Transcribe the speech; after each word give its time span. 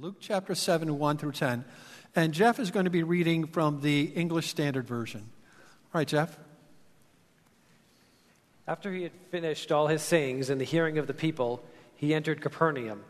Luke 0.00 0.16
chapter 0.18 0.54
7, 0.54 0.98
1 0.98 1.18
through 1.18 1.32
10. 1.32 1.62
And 2.16 2.32
Jeff 2.32 2.58
is 2.58 2.70
going 2.70 2.86
to 2.86 2.90
be 2.90 3.02
reading 3.02 3.46
from 3.46 3.82
the 3.82 4.04
English 4.04 4.48
Standard 4.48 4.86
Version. 4.86 5.28
All 5.92 5.98
right, 5.98 6.08
Jeff. 6.08 6.38
After 8.66 8.90
he 8.94 9.02
had 9.02 9.12
finished 9.30 9.70
all 9.70 9.88
his 9.88 10.00
sayings 10.00 10.48
in 10.48 10.56
the 10.56 10.64
hearing 10.64 10.96
of 10.96 11.06
the 11.06 11.12
people, 11.12 11.62
he 11.96 12.14
entered 12.14 12.40
Capernaum. 12.40 13.02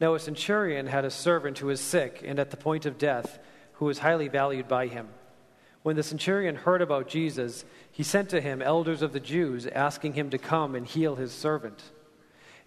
Now, 0.00 0.14
a 0.14 0.18
centurion 0.18 0.86
had 0.86 1.04
a 1.04 1.10
servant 1.10 1.58
who 1.58 1.66
was 1.66 1.82
sick 1.82 2.22
and 2.24 2.38
at 2.38 2.50
the 2.50 2.56
point 2.56 2.86
of 2.86 2.96
death, 2.96 3.38
who 3.74 3.84
was 3.84 3.98
highly 3.98 4.28
valued 4.28 4.66
by 4.66 4.86
him. 4.86 5.08
When 5.82 5.96
the 5.96 6.02
centurion 6.02 6.56
heard 6.56 6.80
about 6.80 7.06
Jesus, 7.06 7.66
he 7.92 8.02
sent 8.02 8.30
to 8.30 8.40
him 8.40 8.62
elders 8.62 9.02
of 9.02 9.12
the 9.12 9.20
Jews, 9.20 9.66
asking 9.66 10.14
him 10.14 10.30
to 10.30 10.38
come 10.38 10.74
and 10.74 10.86
heal 10.86 11.16
his 11.16 11.32
servant. 11.32 11.82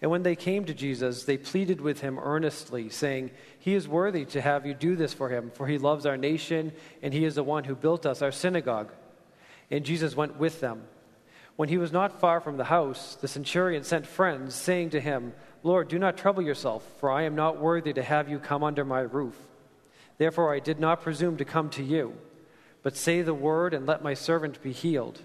And 0.02 0.12
when 0.12 0.24
they 0.24 0.36
came 0.36 0.66
to 0.66 0.76
Jesus, 0.76 1.24
they 1.24 1.38
pleaded 1.38 1.82
with 1.82 2.02
him 2.02 2.20
earnestly, 2.20 2.90
saying, 2.90 3.32
He 3.58 3.74
is 3.74 3.88
worthy 3.88 4.26
to 4.26 4.42
have 4.42 4.66
you 4.66 4.76
do 4.76 4.96
this 4.96 5.14
for 5.14 5.30
him, 5.30 5.52
for 5.52 5.68
he 5.68 5.80
loves 5.80 6.06
our 6.06 6.18
nation, 6.18 6.72
and 7.02 7.14
he 7.14 7.26
is 7.26 7.36
the 7.36 7.44
one 7.44 7.64
who 7.64 7.76
built 7.76 8.06
us 8.06 8.22
our 8.22 8.32
synagogue. 8.32 8.92
And 9.72 9.84
Jesus 9.84 10.16
went 10.16 10.38
with 10.38 10.62
them. 10.62 10.84
When 11.56 11.70
he 11.70 11.80
was 11.80 11.92
not 11.92 12.20
far 12.20 12.40
from 12.40 12.58
the 12.58 12.66
house, 12.66 13.16
the 13.16 13.28
centurion 13.28 13.84
sent 13.84 14.06
friends, 14.06 14.54
saying 14.54 14.92
to 14.92 15.02
him, 15.02 15.34
Lord, 15.64 15.88
do 15.88 15.98
not 15.98 16.16
trouble 16.16 16.44
yourself, 16.44 16.88
for 17.00 17.10
I 17.10 17.24
am 17.24 17.36
not 17.36 17.60
worthy 17.60 17.94
to 17.94 18.04
have 18.04 18.30
you 18.30 18.38
come 18.38 18.64
under 18.64 18.86
my 18.86 19.00
roof. 19.00 19.36
Therefore 20.20 20.54
I 20.54 20.60
did 20.60 20.80
not 20.80 21.02
presume 21.02 21.38
to 21.38 21.46
come 21.46 21.70
to 21.72 21.84
you, 21.84 22.14
but 22.84 22.96
say 22.96 23.24
the 23.24 23.34
word 23.34 23.74
and 23.74 23.88
let 23.88 24.04
my 24.04 24.14
servant 24.14 24.62
be 24.62 24.72
healed. 24.72 25.22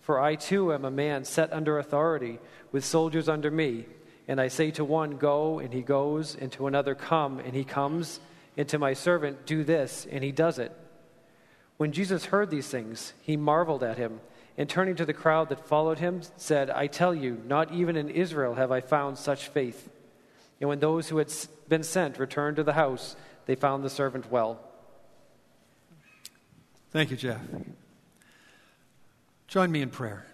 For 0.00 0.20
I 0.20 0.34
too 0.34 0.72
am 0.72 0.84
a 0.84 0.90
man 0.90 1.24
set 1.24 1.52
under 1.52 1.78
authority, 1.78 2.40
with 2.72 2.84
soldiers 2.84 3.28
under 3.28 3.50
me. 3.50 3.86
And 4.30 4.40
I 4.40 4.46
say 4.46 4.70
to 4.70 4.84
one, 4.84 5.16
Go, 5.16 5.58
and 5.58 5.74
he 5.74 5.82
goes, 5.82 6.36
and 6.36 6.52
to 6.52 6.68
another, 6.68 6.94
Come, 6.94 7.40
and 7.40 7.52
he 7.52 7.64
comes, 7.64 8.20
and 8.56 8.68
to 8.68 8.78
my 8.78 8.92
servant, 8.92 9.44
Do 9.44 9.64
this, 9.64 10.06
and 10.08 10.22
he 10.22 10.30
does 10.30 10.60
it. 10.60 10.70
When 11.78 11.90
Jesus 11.90 12.26
heard 12.26 12.48
these 12.48 12.68
things, 12.68 13.12
he 13.22 13.36
marveled 13.36 13.82
at 13.82 13.98
him, 13.98 14.20
and 14.56 14.70
turning 14.70 14.94
to 14.94 15.04
the 15.04 15.12
crowd 15.12 15.48
that 15.48 15.66
followed 15.66 15.98
him, 15.98 16.22
said, 16.36 16.70
I 16.70 16.86
tell 16.86 17.12
you, 17.12 17.42
not 17.44 17.72
even 17.72 17.96
in 17.96 18.08
Israel 18.08 18.54
have 18.54 18.70
I 18.70 18.80
found 18.80 19.18
such 19.18 19.48
faith. 19.48 19.90
And 20.60 20.68
when 20.68 20.78
those 20.78 21.08
who 21.08 21.18
had 21.18 21.34
been 21.68 21.82
sent 21.82 22.20
returned 22.20 22.54
to 22.58 22.62
the 22.62 22.74
house, 22.74 23.16
they 23.46 23.56
found 23.56 23.82
the 23.82 23.90
servant 23.90 24.30
well. 24.30 24.60
Thank 26.92 27.10
you, 27.10 27.16
Jeff. 27.16 27.40
Join 29.48 29.72
me 29.72 29.82
in 29.82 29.90
prayer. 29.90 30.29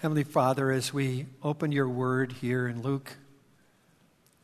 Heavenly 0.00 0.22
Father, 0.22 0.70
as 0.70 0.94
we 0.94 1.26
open 1.42 1.72
your 1.72 1.88
word 1.88 2.30
here 2.30 2.68
in 2.68 2.82
Luke, 2.82 3.16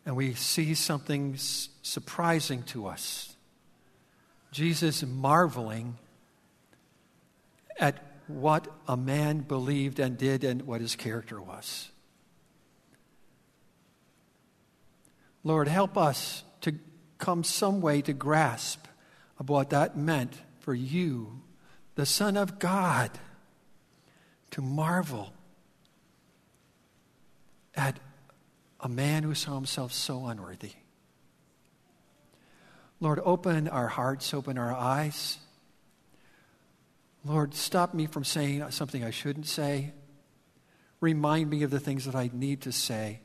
and 0.04 0.16
we 0.16 0.34
see 0.34 0.74
something 0.74 1.36
surprising 1.36 2.64
to 2.64 2.88
us 2.88 3.36
Jesus 4.50 5.04
marveling 5.04 5.96
at 7.78 8.02
what 8.26 8.66
a 8.88 8.96
man 8.96 9.42
believed 9.42 10.00
and 10.00 10.18
did 10.18 10.42
and 10.42 10.62
what 10.62 10.80
his 10.80 10.96
character 10.96 11.40
was. 11.40 11.88
Lord, 15.44 15.68
help 15.68 15.96
us 15.96 16.42
to 16.62 16.80
come 17.18 17.44
some 17.44 17.80
way 17.80 18.02
to 18.02 18.12
grasp 18.12 18.86
of 19.38 19.48
what 19.48 19.70
that 19.70 19.96
meant 19.96 20.34
for 20.58 20.74
you, 20.74 21.42
the 21.94 22.06
Son 22.06 22.36
of 22.36 22.58
God, 22.58 23.12
to 24.50 24.60
marvel 24.60 25.32
at 27.76 27.98
a 28.80 28.88
man 28.88 29.22
who 29.22 29.34
saw 29.34 29.54
himself 29.54 29.92
so 29.92 30.26
unworthy. 30.26 30.72
Lord, 33.00 33.20
open 33.24 33.68
our 33.68 33.88
hearts, 33.88 34.32
open 34.32 34.56
our 34.58 34.72
eyes. 34.72 35.38
Lord, 37.24 37.54
stop 37.54 37.94
me 37.94 38.06
from 38.06 38.24
saying 38.24 38.70
something 38.70 39.02
I 39.02 39.10
shouldn't 39.10 39.46
say. 39.46 39.92
Remind 41.00 41.50
me 41.50 41.62
of 41.62 41.70
the 41.70 41.80
things 41.80 42.04
that 42.04 42.14
I 42.14 42.30
need 42.32 42.62
to 42.62 42.72
say. 42.72 43.20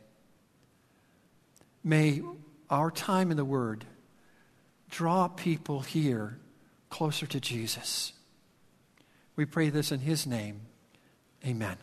May 1.84 2.22
our 2.70 2.92
time 2.92 3.32
in 3.32 3.38
the 3.38 3.46
Word 3.46 3.86
draw 4.90 5.28
people 5.28 5.82
here 5.82 6.40
closer 6.90 7.26
to 7.28 7.40
Jesus. 7.40 8.14
We 9.36 9.46
pray 9.46 9.70
this 9.70 9.92
in 9.92 10.00
His 10.00 10.26
name. 10.26 10.62
Amen. 11.46 11.78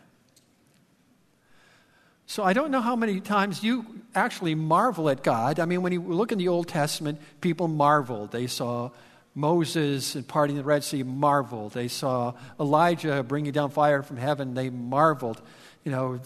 So 2.27 2.43
I 2.43 2.53
don't 2.53 2.73
know 2.73 2.81
how 2.81 2.97
many 2.97 3.21
times 3.21 3.63
you 3.63 3.87
actually 4.15 4.57
marvel 4.57 5.09
at 5.09 5.23
God. 5.23 5.61
I 5.61 5.65
mean, 5.65 5.83
when 5.83 5.93
you 5.93 6.03
look 6.03 6.33
in 6.33 6.39
the 6.39 6.49
Old 6.49 6.67
Testament, 6.67 7.21
people 7.41 7.69
marveled. 7.69 8.33
They 8.33 8.49
saw 8.49 8.91
Moses 9.35 10.17
and 10.17 10.27
parting 10.27 10.57
the 10.57 10.65
Red 10.65 10.83
Sea, 10.83 11.05
marveled. 11.05 11.73
They 11.73 11.89
saw 11.89 12.35
Elijah 12.59 13.23
bringing 13.23 13.53
down 13.53 13.71
fire 13.71 14.03
from 14.03 14.17
heaven, 14.17 14.55
they 14.55 14.71
marveled. 14.71 15.41
You 15.85 15.93
know, 15.93 16.21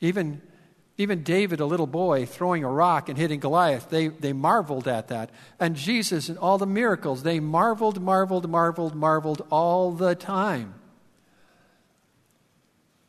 even, 0.00 0.42
even 0.98 1.22
David, 1.22 1.60
a 1.60 1.66
little 1.66 1.86
boy, 1.86 2.26
throwing 2.26 2.62
a 2.62 2.68
rock 2.68 3.08
and 3.08 3.16
hitting 3.16 3.40
Goliath, 3.40 3.88
they, 3.88 4.08
they 4.08 4.34
marveled 4.34 4.86
at 4.86 5.08
that. 5.08 5.30
And 5.58 5.74
Jesus 5.74 6.28
and 6.28 6.36
all 6.36 6.58
the 6.58 6.66
miracles, 6.66 7.22
they 7.22 7.40
marveled, 7.40 8.02
marveled, 8.02 8.50
marveled, 8.50 8.94
marveled 8.94 9.46
all 9.48 9.92
the 9.92 10.14
time. 10.14 10.74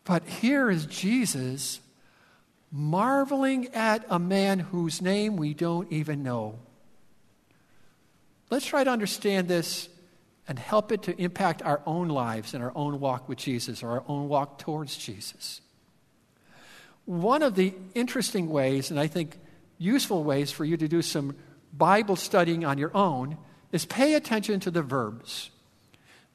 But 0.05 0.23
here 0.23 0.69
is 0.69 0.85
Jesus 0.85 1.81
marveling 2.75 3.69
at 3.73 4.05
a 4.09 4.19
man 4.19 4.59
whose 4.59 5.01
name 5.01 5.37
we 5.37 5.53
don't 5.53 5.89
even 5.93 6.21
know. 6.23 6.59
Let's 8.49 8.65
try 8.65 8.83
to 8.83 8.89
understand 8.89 9.47
this 9.47 9.87
and 10.45 10.59
help 10.59 10.91
it 10.91 11.03
to 11.03 11.19
impact 11.19 11.61
our 11.61 11.81
own 11.85 12.09
lives 12.09 12.53
and 12.53 12.61
our 12.61 12.73
own 12.75 12.99
walk 12.99 13.29
with 13.29 13.37
Jesus 13.37 13.81
or 13.81 13.91
our 13.91 14.03
own 14.09 14.27
walk 14.27 14.59
towards 14.59 14.97
Jesus. 14.97 15.61
One 17.05 17.43
of 17.43 17.55
the 17.55 17.73
interesting 17.93 18.49
ways, 18.49 18.91
and 18.91 18.99
I 18.99 19.07
think 19.07 19.39
useful 19.77 20.25
ways 20.25 20.51
for 20.51 20.65
you 20.65 20.75
to 20.75 20.87
do 20.89 21.01
some 21.01 21.33
Bible 21.71 22.17
studying 22.17 22.65
on 22.65 22.77
your 22.77 22.95
own, 22.95 23.37
is 23.71 23.85
pay 23.85 24.15
attention 24.15 24.59
to 24.59 24.71
the 24.71 24.81
verbs. 24.81 25.49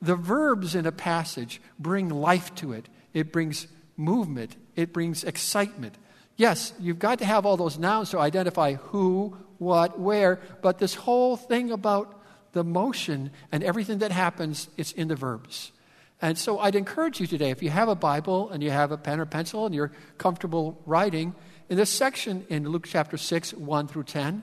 The 0.00 0.16
verbs 0.16 0.74
in 0.74 0.86
a 0.86 0.92
passage 0.92 1.60
bring 1.78 2.08
life 2.08 2.54
to 2.56 2.72
it, 2.72 2.88
it 3.12 3.30
brings 3.30 3.66
movement, 3.98 4.56
it 4.74 4.94
brings 4.94 5.22
excitement. 5.22 5.98
Yes, 6.40 6.72
you've 6.80 6.98
got 6.98 7.18
to 7.18 7.26
have 7.26 7.44
all 7.44 7.58
those 7.58 7.78
nouns 7.78 8.08
to 8.12 8.18
identify 8.18 8.72
who, 8.72 9.36
what, 9.58 10.00
where, 10.00 10.40
but 10.62 10.78
this 10.78 10.94
whole 10.94 11.36
thing 11.36 11.70
about 11.70 12.18
the 12.52 12.64
motion 12.64 13.30
and 13.52 13.62
everything 13.62 13.98
that 13.98 14.10
happens, 14.10 14.70
it's 14.78 14.92
in 14.92 15.08
the 15.08 15.16
verbs. 15.16 15.70
And 16.22 16.38
so 16.38 16.58
I'd 16.58 16.76
encourage 16.76 17.20
you 17.20 17.26
today, 17.26 17.50
if 17.50 17.62
you 17.62 17.68
have 17.68 17.90
a 17.90 17.94
Bible 17.94 18.48
and 18.48 18.62
you 18.62 18.70
have 18.70 18.90
a 18.90 18.96
pen 18.96 19.20
or 19.20 19.26
pencil 19.26 19.66
and 19.66 19.74
you're 19.74 19.92
comfortable 20.16 20.80
writing, 20.86 21.34
in 21.68 21.76
this 21.76 21.90
section 21.90 22.46
in 22.48 22.66
Luke 22.66 22.86
chapter 22.88 23.18
6, 23.18 23.52
1 23.52 23.88
through 23.88 24.04
10, 24.04 24.42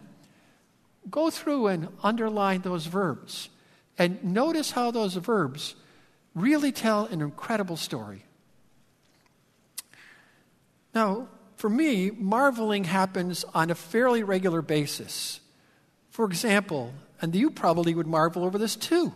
go 1.09 1.31
through 1.31 1.65
and 1.65 1.87
underline 2.03 2.61
those 2.61 2.85
verbs. 2.85 3.49
And 3.97 4.23
notice 4.23 4.69
how 4.69 4.91
those 4.91 5.15
verbs 5.15 5.73
really 6.35 6.71
tell 6.71 7.05
an 7.05 7.21
incredible 7.21 7.75
story. 7.75 8.23
Now, 10.93 11.29
for 11.57 11.69
me, 11.69 12.11
marveling 12.11 12.83
happens 12.83 13.43
on 13.53 13.71
a 13.71 13.75
fairly 13.75 14.21
regular 14.21 14.61
basis. 14.61 15.39
For 16.11 16.25
example, 16.25 16.93
and 17.19 17.35
you 17.35 17.49
probably 17.49 17.95
would 17.95 18.05
marvel 18.05 18.45
over 18.45 18.59
this 18.59 18.75
too. 18.75 19.11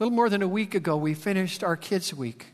A 0.00 0.04
little 0.04 0.16
more 0.16 0.30
than 0.30 0.40
a 0.40 0.48
week 0.48 0.74
ago, 0.74 0.96
we 0.96 1.12
finished 1.12 1.62
our 1.62 1.76
Kids 1.76 2.14
Week. 2.14 2.46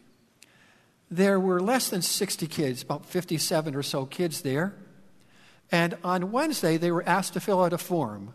There 1.08 1.38
were 1.38 1.60
less 1.60 1.88
than 1.88 2.02
60 2.02 2.48
kids, 2.48 2.82
about 2.82 3.06
57 3.06 3.76
or 3.76 3.84
so 3.84 4.06
kids 4.06 4.42
there. 4.42 4.74
And 5.70 5.96
on 6.02 6.32
Wednesday, 6.32 6.78
they 6.78 6.90
were 6.90 7.08
asked 7.08 7.34
to 7.34 7.40
fill 7.40 7.62
out 7.62 7.72
a 7.72 7.78
form. 7.78 8.34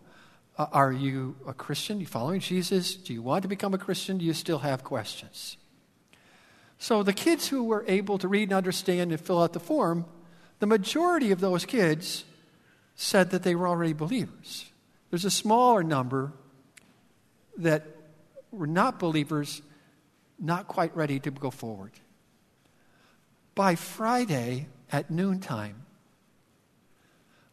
Uh, 0.58 0.68
are 0.72 0.92
you 0.92 1.36
a 1.46 1.54
Christian? 1.54 1.98
Are 1.98 2.00
you 2.00 2.06
following 2.06 2.40
Jesus? 2.40 2.96
Do 2.96 3.14
you 3.14 3.22
want 3.22 3.42
to 3.42 3.50
become 3.50 3.74
a 3.74 3.78
Christian? 3.78 4.20
Do 4.20 4.26
you 4.26 4.34
still 4.34 4.60
have 4.60 4.86
questions? 4.86 5.58
So 6.84 7.02
the 7.02 7.14
kids 7.14 7.48
who 7.48 7.64
were 7.64 7.86
able 7.88 8.18
to 8.18 8.28
read 8.28 8.50
and 8.50 8.52
understand 8.52 9.14
and 9.14 9.22
fill 9.22 9.42
out 9.42 9.54
the 9.54 9.62
form, 9.62 10.04
the 10.60 10.66
majority 10.66 11.32
of 11.32 11.40
those 11.40 11.64
kids 11.64 12.26
said 12.98 13.30
that 13.30 13.44
they 13.44 13.56
were 13.56 13.70
already 13.70 13.94
believers. 13.94 14.70
There's 15.10 15.24
a 15.24 15.32
smaller 15.32 15.82
number 15.82 16.34
that 17.56 17.88
were 18.52 18.68
not 18.68 19.00
believers, 19.00 19.62
not 20.38 20.68
quite 20.68 20.94
ready 20.94 21.22
to 21.22 21.32
go 21.32 21.52
forward. 21.52 21.94
By 23.56 23.76
Friday 23.76 24.68
at 24.92 25.10
noontime, 25.10 25.86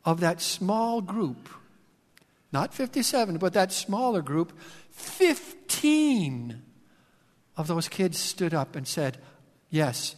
of 0.04 0.18
that 0.18 0.40
small 0.40 1.00
group, 1.00 1.48
not 2.50 2.74
57, 2.74 3.38
but 3.38 3.52
that 3.52 3.70
smaller 3.70 4.22
group, 4.22 4.52
15 4.90 6.62
of 7.56 7.66
those 7.66 7.88
kids 7.88 8.18
stood 8.18 8.54
up 8.54 8.76
and 8.76 8.86
said, 8.86 9.18
Yes, 9.70 10.16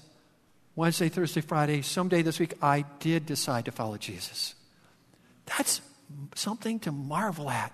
Wednesday, 0.74 1.08
Thursday, 1.08 1.42
Friday, 1.42 1.82
someday 1.82 2.22
this 2.22 2.38
week, 2.38 2.54
I 2.62 2.84
did 2.98 3.26
decide 3.26 3.66
to 3.66 3.72
follow 3.72 3.98
Jesus. 3.98 4.54
That's 5.44 5.82
something 6.34 6.80
to 6.80 6.92
marvel 6.92 7.50
at. 7.50 7.72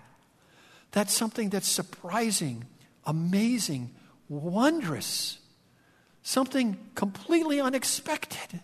That's 0.91 1.15
something 1.15 1.51
that's 1.51 1.69
surprising, 1.69 2.65
amazing, 3.05 3.95
wondrous, 4.29 5.39
something 6.23 6.77
completely 6.95 7.61
unexpected. 7.61 8.61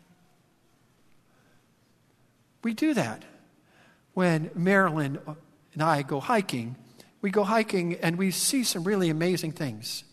We 2.62 2.74
do 2.74 2.94
that 2.94 3.22
when 4.14 4.50
Marilyn 4.54 5.18
and 5.74 5.82
I 5.82 6.02
go 6.02 6.18
hiking. 6.18 6.76
We 7.20 7.30
go 7.30 7.44
hiking 7.44 7.94
and 7.96 8.16
we 8.16 8.30
see 8.30 8.64
some 8.64 8.84
really 8.84 9.10
amazing 9.10 9.52
things. 9.52 10.04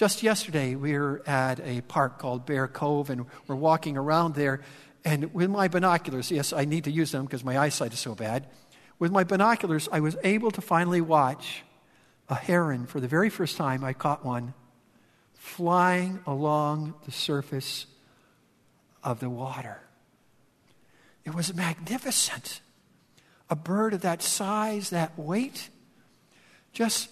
Just 0.00 0.22
yesterday, 0.22 0.76
we 0.76 0.98
were 0.98 1.22
at 1.26 1.60
a 1.60 1.82
park 1.82 2.18
called 2.18 2.46
Bear 2.46 2.66
Cove 2.66 3.10
and 3.10 3.26
we're 3.46 3.54
walking 3.54 3.98
around 3.98 4.34
there. 4.34 4.62
And 5.04 5.34
with 5.34 5.50
my 5.50 5.68
binoculars, 5.68 6.30
yes, 6.30 6.54
I 6.54 6.64
need 6.64 6.84
to 6.84 6.90
use 6.90 7.12
them 7.12 7.26
because 7.26 7.44
my 7.44 7.58
eyesight 7.58 7.92
is 7.92 7.98
so 7.98 8.14
bad. 8.14 8.46
With 8.98 9.12
my 9.12 9.24
binoculars, 9.24 9.90
I 9.92 10.00
was 10.00 10.16
able 10.24 10.52
to 10.52 10.62
finally 10.62 11.02
watch 11.02 11.64
a 12.30 12.34
heron 12.34 12.86
for 12.86 12.98
the 12.98 13.08
very 13.08 13.28
first 13.28 13.58
time. 13.58 13.84
I 13.84 13.92
caught 13.92 14.24
one 14.24 14.54
flying 15.34 16.20
along 16.26 16.94
the 17.04 17.12
surface 17.12 17.84
of 19.04 19.20
the 19.20 19.28
water. 19.28 19.82
It 21.26 21.34
was 21.34 21.52
magnificent. 21.52 22.62
A 23.50 23.54
bird 23.54 23.92
of 23.92 24.00
that 24.00 24.22
size, 24.22 24.88
that 24.88 25.18
weight, 25.18 25.68
just 26.72 27.10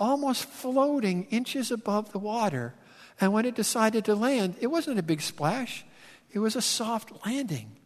almost 0.00 0.46
floating 0.46 1.24
inches 1.24 1.70
above 1.70 2.10
the 2.10 2.18
water. 2.18 2.74
And 3.20 3.32
when 3.32 3.44
it 3.44 3.54
decided 3.54 4.06
to 4.06 4.14
land, 4.14 4.56
it 4.60 4.68
wasn't 4.68 4.98
a 4.98 5.02
big 5.02 5.20
splash, 5.20 5.84
it 6.32 6.40
was 6.40 6.56
a 6.56 6.62
soft 6.62 7.24
landing. 7.24 7.76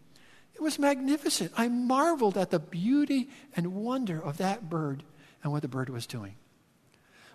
It 0.54 0.62
was 0.62 0.78
magnificent. 0.78 1.52
I 1.56 1.66
marveled 1.66 2.38
at 2.38 2.50
the 2.50 2.60
beauty 2.60 3.28
and 3.56 3.74
wonder 3.74 4.22
of 4.22 4.36
that 4.36 4.70
bird 4.70 5.02
and 5.42 5.50
what 5.50 5.62
the 5.62 5.68
bird 5.68 5.88
was 5.88 6.06
doing. 6.06 6.36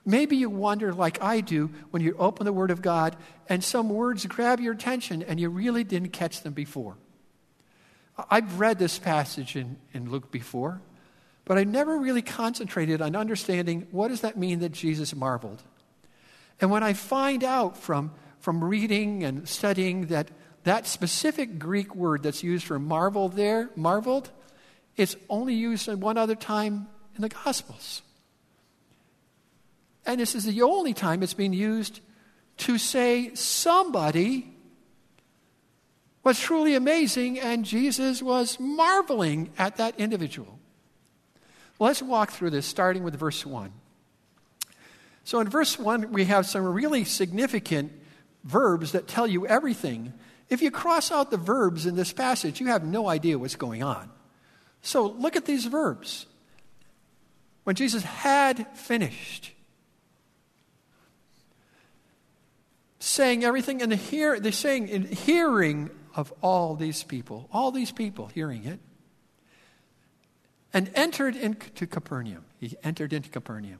Maybe 0.06 0.38
you 0.38 0.50
wonder, 0.50 0.94
like 0.94 1.22
I 1.22 1.42
do, 1.42 1.70
when 1.92 2.02
you 2.02 2.16
open 2.18 2.46
the 2.46 2.54
Word 2.54 2.72
of 2.72 2.82
God 2.82 3.18
and 3.50 3.62
some 3.62 3.90
words 3.90 4.26
grab 4.26 4.62
your 4.62 4.74
attention 4.74 5.22
and 5.22 5.38
you 5.38 5.50
really 5.50 5.84
didn't 5.84 6.14
catch 6.14 6.42
them 6.42 6.54
before. 6.54 6.96
I've 8.30 8.60
read 8.60 8.80
this 8.80 8.98
passage 8.98 9.58
in, 9.58 9.78
in 9.94 10.10
Luke 10.10 10.32
before, 10.32 10.82
but 11.50 11.58
I 11.58 11.64
never 11.64 11.98
really 11.98 12.22
concentrated 12.22 13.02
on 13.02 13.16
understanding 13.16 13.88
what 13.90 14.10
does 14.10 14.22
that 14.22 14.38
mean 14.38 14.60
that 14.60 14.72
Jesus 14.72 15.16
marveled. 15.16 15.64
And 16.62 16.70
when 16.70 16.84
I 16.84 16.94
find 16.94 17.44
out 17.44 17.76
from, 17.76 18.12
from 18.40 18.64
reading 18.64 19.24
and 19.24 19.50
studying 19.50 20.06
that 20.08 20.30
that 20.66 20.86
specific 20.86 21.58
Greek 21.58 21.96
word 21.96 22.22
that's 22.22 22.44
used 22.44 22.68
for 22.68 22.78
marvel 22.78 23.30
there, 23.30 23.72
marveled, 23.76 24.30
it's 24.96 25.16
only 25.28 25.56
used 25.56 25.92
one 25.92 26.20
other 26.20 26.36
time 26.36 26.88
in 27.16 27.24
the 27.24 27.30
Gospels. 27.30 28.04
And 30.06 30.20
this 30.20 30.36
is 30.36 30.46
the 30.46 30.62
only 30.62 30.94
time 30.94 31.24
it's 31.24 31.34
being 31.34 31.54
used 31.54 32.00
to 32.58 32.78
say 32.78 33.34
somebody 33.34 34.54
was 36.24 36.40
truly 36.40 36.76
amazing, 36.76 37.40
and 37.40 37.66
Jesus 37.66 38.22
was 38.22 38.60
marveling 38.60 39.50
at 39.58 39.78
that 39.78 40.00
individual. 40.00 40.59
Let's 41.80 42.02
walk 42.02 42.32
through 42.32 42.52
this, 42.52 42.66
starting 42.66 43.04
with 43.04 43.16
verse 43.16 43.46
1. 43.46 43.72
So, 45.24 45.40
in 45.40 45.50
verse 45.50 45.78
1, 45.78 46.12
we 46.12 46.26
have 46.26 46.46
some 46.46 46.66
really 46.66 47.04
significant 47.06 47.92
verbs 48.44 48.94
that 48.94 49.08
tell 49.08 49.28
you 49.28 49.46
everything. 49.48 50.14
If 50.50 50.62
you 50.62 50.72
cross 50.72 51.12
out 51.12 51.32
the 51.32 51.38
verbs 51.38 51.86
in 51.86 51.96
this 51.96 52.12
passage, 52.12 52.60
you 52.60 52.68
have 52.68 52.84
no 52.84 53.08
idea 53.08 53.38
what's 53.38 53.56
going 53.56 53.84
on. 53.84 54.10
So, 54.82 55.06
look 55.06 55.36
at 55.36 55.46
these 55.46 55.66
verbs. 55.66 56.26
When 57.64 57.76
Jesus 57.76 58.04
had 58.04 58.66
finished, 58.76 59.52
saying 63.00 63.44
everything 63.44 63.82
and 63.82 63.92
the 63.92 63.96
hear, 63.96 64.40
they're 64.40 64.52
saying 64.52 64.88
in 64.88 65.06
hearing 65.06 65.90
of 66.16 66.34
all 66.42 66.76
these 66.76 67.04
people, 67.04 67.48
all 67.52 67.72
these 67.72 67.92
people 67.92 68.28
hearing 68.28 68.66
it, 68.66 68.80
and 70.74 70.92
entered 70.96 71.36
into 71.36 71.88
Capernaum. 71.88 72.46
He 72.60 72.76
entered 72.84 73.14
into 73.14 73.30
Capernaum. 73.30 73.80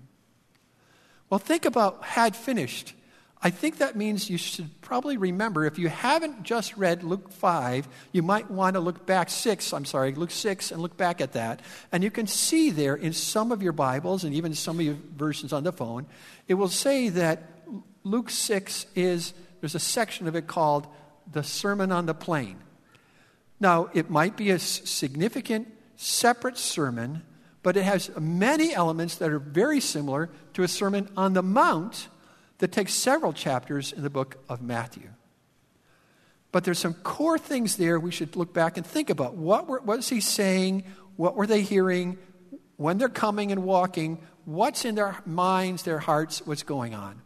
Well, 1.30 1.40
think 1.40 1.66
about 1.66 2.04
had 2.04 2.36
finished. 2.36 2.94
I 3.42 3.52
think 3.52 3.78
that 3.78 3.96
means 3.96 4.30
you 4.30 4.38
should 4.38 4.82
probably 4.82 5.16
remember 5.16 5.66
if 5.66 5.80
you 5.80 5.88
haven't 5.88 6.44
just 6.44 6.76
read 6.76 7.04
Luke 7.04 7.32
5, 7.32 7.88
you 8.12 8.22
might 8.22 8.52
want 8.52 8.74
to 8.74 8.82
look 8.82 9.06
back 9.06 9.30
6, 9.30 9.72
I'm 9.72 9.86
sorry, 9.86 10.14
Luke 10.14 10.32
6 10.32 10.72
and 10.72 10.82
look 10.82 10.98
back 10.98 11.22
at 11.22 11.34
that. 11.34 11.62
And 11.92 12.04
you 12.04 12.12
can 12.12 12.28
see 12.28 12.70
there 12.70 12.96
in 12.96 13.14
some 13.14 13.54
of 13.54 13.64
your 13.64 13.72
Bibles 13.72 14.26
and 14.26 14.34
even 14.34 14.54
some 14.54 14.80
of 14.80 14.86
your 14.86 14.98
versions 15.16 15.54
on 15.54 15.64
the 15.64 15.72
phone, 15.72 16.06
it 16.50 16.56
will 16.56 16.68
say 16.68 17.08
that 17.10 17.44
Luke 18.04 18.30
6 18.30 18.88
is, 18.96 19.34
there's 19.62 19.76
a 19.76 19.80
section 19.80 20.28
of 20.28 20.36
it 20.36 20.48
called 20.48 20.88
the 21.32 21.44
Sermon 21.44 21.94
on 21.94 22.08
the 22.08 22.14
Plain. 22.14 22.58
Now, 23.62 23.90
it 23.94 24.10
might 24.10 24.36
be 24.36 24.50
a 24.50 24.60
significant 24.60 25.72
separate 26.02 26.58
sermon, 26.58 27.22
but 27.62 27.76
it 27.76 27.84
has 27.84 28.10
many 28.18 28.74
elements 28.74 29.16
that 29.18 29.32
are 29.32 29.40
very 29.40 29.82
similar 29.82 30.30
to 30.54 30.64
a 30.64 30.68
Sermon 30.68 31.10
on 31.18 31.34
the 31.34 31.44
Mount 31.44 32.08
that 32.60 32.72
takes 32.72 32.94
several 32.94 33.34
chapters 33.34 33.92
in 33.92 34.02
the 34.02 34.10
book 34.10 34.38
of 34.48 34.62
Matthew. 34.62 35.10
But 36.54 36.64
there's 36.64 36.80
some 36.80 36.94
core 36.94 37.38
things 37.38 37.76
there 37.76 38.00
we 38.00 38.12
should 38.12 38.38
look 38.38 38.54
back 38.54 38.78
and 38.78 38.86
think 38.86 39.10
about. 39.10 39.36
What, 39.36 39.68
were, 39.68 40.00
he 40.00 40.22
saying? 40.22 40.86
What 41.18 41.36
were 41.36 41.46
they 41.46 41.64
hearing? 41.64 42.18
When 42.78 42.98
they're 42.98 43.10
coming 43.10 43.52
and 43.52 43.66
walking, 43.66 44.20
what's 44.46 44.86
in 44.86 44.96
their 44.96 45.18
minds, 45.26 45.84
their 45.84 46.00
hearts, 46.00 46.42
what's 46.46 46.64
going 46.64 46.96
on? 46.96 47.22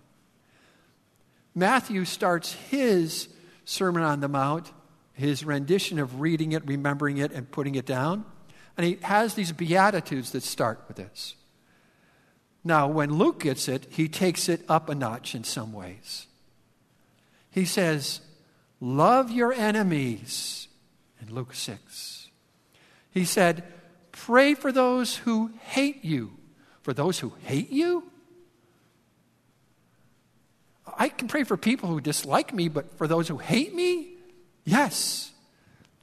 Matthew 1.53 2.05
starts 2.05 2.53
his 2.53 3.29
Sermon 3.65 4.01
on 4.01 4.19
the 4.19 4.27
Mount, 4.27 4.73
his 5.13 5.45
rendition 5.45 5.99
of 5.99 6.21
reading 6.21 6.53
it, 6.53 6.65
remembering 6.65 7.19
it, 7.19 7.31
and 7.31 7.49
putting 7.51 7.75
it 7.75 7.85
down. 7.85 8.25
And 8.77 8.85
he 8.85 8.97
has 9.01 9.35
these 9.35 9.51
Beatitudes 9.51 10.31
that 10.31 10.43
start 10.43 10.81
with 10.87 10.97
this. 10.97 11.35
Now, 12.63 12.87
when 12.87 13.17
Luke 13.17 13.41
gets 13.41 13.67
it, 13.67 13.87
he 13.89 14.07
takes 14.07 14.47
it 14.47 14.63
up 14.69 14.89
a 14.89 14.95
notch 14.95 15.35
in 15.35 15.43
some 15.43 15.73
ways. 15.73 16.27
He 17.51 17.65
says, 17.65 18.21
Love 18.79 19.31
your 19.31 19.53
enemies 19.53 20.67
in 21.21 21.33
Luke 21.33 21.53
6. 21.53 22.29
He 23.11 23.25
said, 23.25 23.63
Pray 24.11 24.53
for 24.53 24.71
those 24.71 25.17
who 25.17 25.51
hate 25.59 26.03
you. 26.03 26.31
For 26.81 26.93
those 26.93 27.19
who 27.19 27.33
hate 27.43 27.71
you? 27.71 28.03
I 30.97 31.09
can 31.09 31.27
pray 31.27 31.43
for 31.43 31.57
people 31.57 31.89
who 31.89 32.01
dislike 32.01 32.53
me, 32.53 32.67
but 32.69 32.97
for 32.97 33.07
those 33.07 33.27
who 33.27 33.37
hate 33.37 33.73
me? 33.73 34.15
Yes. 34.65 35.32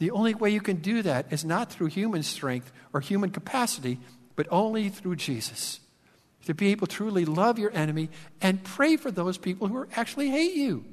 The 0.01 0.11
only 0.13 0.35
way 0.35 0.49
you 0.49 0.63
can 0.63 0.79
do 0.79 1.03
that 1.03 1.31
is 1.31 1.45
not 1.45 1.71
through 1.71 1.89
human 1.89 2.23
strength 2.23 2.73
or 2.95 3.01
human 3.01 3.31
capacity, 3.31 3.99
but 4.35 4.49
only 4.51 4.89
through 4.89 5.17
Jesus. 5.17 5.79
To 6.47 6.55
be 6.55 6.71
able 6.71 6.87
to 6.87 6.97
truly 6.97 7.27
love 7.27 7.59
your 7.59 7.71
enemy 7.73 8.09
and 8.41 8.65
pray 8.65 8.97
for 8.97 9.11
those 9.11 9.37
people 9.37 9.69
who 9.69 9.87
actually 9.95 10.31
hate 10.31 10.55
you. 10.55 10.87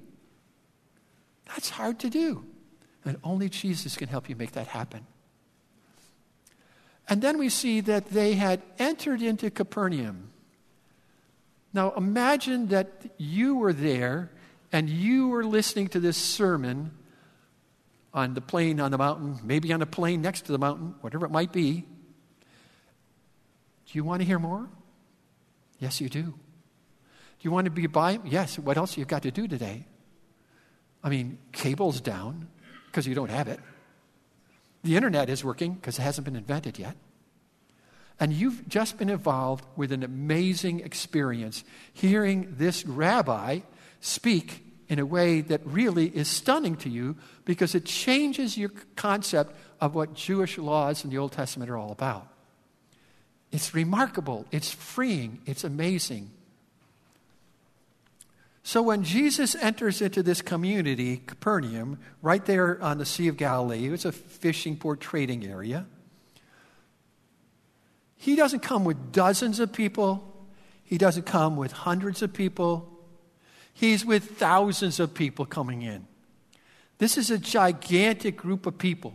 That's 1.45 1.69
hard 1.69 1.99
to 1.99 2.09
do. 2.09 2.45
And 3.05 3.17
only 3.23 3.47
Jesus 3.47 3.95
can 3.95 4.09
help 4.09 4.27
you 4.27 4.35
make 4.35 4.51
that 4.51 4.67
happen. 4.67 5.07
And 7.07 7.21
then 7.21 7.37
we 7.37 7.47
see 7.47 7.79
that 7.79 8.07
they 8.07 8.33
had 8.33 8.61
entered 8.77 9.21
into 9.21 9.49
Capernaum. 9.49 10.31
Now 11.71 11.93
imagine 11.95 12.67
that 12.67 13.13
you 13.17 13.55
were 13.55 13.71
there 13.71 14.31
and 14.73 14.89
you 14.89 15.29
were 15.29 15.45
listening 15.45 15.87
to 15.89 16.01
this 16.01 16.17
sermon 16.17 16.91
on 18.17 18.33
the 18.33 18.41
plain 18.41 18.79
on 18.79 18.89
the 18.89 18.97
mountain, 18.97 19.39
maybe 19.43 19.71
on 19.71 19.81
a 19.83 19.85
plain 19.85 20.23
next 20.23 20.47
to 20.47 20.51
the 20.51 20.57
mountain, 20.57 20.95
whatever 21.01 21.23
it 21.27 21.31
might 21.31 21.53
be. 21.53 21.81
Do 23.85 23.91
you 23.91 24.03
want 24.03 24.21
to 24.21 24.25
hear 24.25 24.39
more? 24.39 24.67
Yes, 25.77 26.01
you 26.01 26.09
do. 26.09 26.23
Do 26.23 26.33
you 27.41 27.51
want 27.51 27.65
to 27.65 27.71
be 27.71 27.85
by? 27.85 28.19
Yes. 28.25 28.57
What 28.57 28.75
else 28.75 28.97
you 28.97 29.05
got 29.05 29.21
to 29.21 29.29
do 29.29 29.47
today? 29.47 29.85
I 31.03 31.09
mean, 31.09 31.37
cable's 31.51 32.01
down 32.01 32.47
because 32.87 33.05
you 33.05 33.13
don't 33.13 33.29
have 33.29 33.47
it. 33.47 33.59
The 34.83 34.95
internet 34.95 35.29
is 35.29 35.43
working 35.43 35.75
because 35.75 35.99
it 35.99 36.01
hasn't 36.01 36.25
been 36.25 36.35
invented 36.35 36.79
yet. 36.79 36.95
And 38.19 38.33
you've 38.33 38.67
just 38.67 38.97
been 38.97 39.09
involved 39.09 39.63
with 39.75 39.91
an 39.91 40.01
amazing 40.01 40.79
experience 40.79 41.63
hearing 41.93 42.55
this 42.57 42.83
rabbi 42.83 43.59
speak 43.99 44.66
in 44.89 44.99
a 44.99 45.05
way 45.05 45.41
that 45.41 45.61
really 45.65 46.07
is 46.07 46.27
stunning 46.27 46.75
to 46.77 46.89
you 46.89 47.15
because 47.45 47.75
it 47.75 47.85
changes 47.85 48.57
your 48.57 48.71
concept 48.95 49.55
of 49.81 49.95
what 49.95 50.13
Jewish 50.13 50.57
laws 50.57 51.03
in 51.03 51.09
the 51.09 51.17
Old 51.17 51.33
Testament 51.33 51.69
are 51.69 51.77
all 51.77 51.91
about. 51.91 52.27
It's 53.51 53.73
remarkable, 53.73 54.45
it's 54.51 54.71
freeing, 54.71 55.39
it's 55.45 55.63
amazing. 55.63 56.31
So 58.63 58.81
when 58.81 59.03
Jesus 59.03 59.55
enters 59.55 60.01
into 60.01 60.21
this 60.21 60.41
community, 60.41 61.21
Capernaum, 61.25 61.99
right 62.21 62.43
there 62.45 62.81
on 62.83 62.97
the 62.97 63.05
Sea 63.05 63.29
of 63.29 63.37
Galilee, 63.37 63.87
it's 63.87 64.03
a 64.03 64.11
fishing 64.11 64.75
port 64.75 64.99
trading 64.99 65.45
area 65.45 65.85
He 68.17 68.35
doesn't 68.35 68.61
come 68.61 68.83
with 68.83 69.13
dozens 69.13 69.59
of 69.59 69.71
people, 69.71 70.33
he 70.83 70.97
doesn't 70.97 71.25
come 71.25 71.55
with 71.55 71.71
hundreds 71.71 72.21
of 72.21 72.33
people. 72.33 72.96
He's 73.77 74.03
with 74.03 74.39
thousands 74.39 74.99
of 74.99 75.13
people 75.13 75.45
coming 75.45 75.83
in. 75.83 76.07
This 76.97 77.15
is 77.15 77.29
a 77.29 77.37
gigantic 77.37 78.35
group 78.35 78.65
of 78.65 78.79
people. 78.79 79.13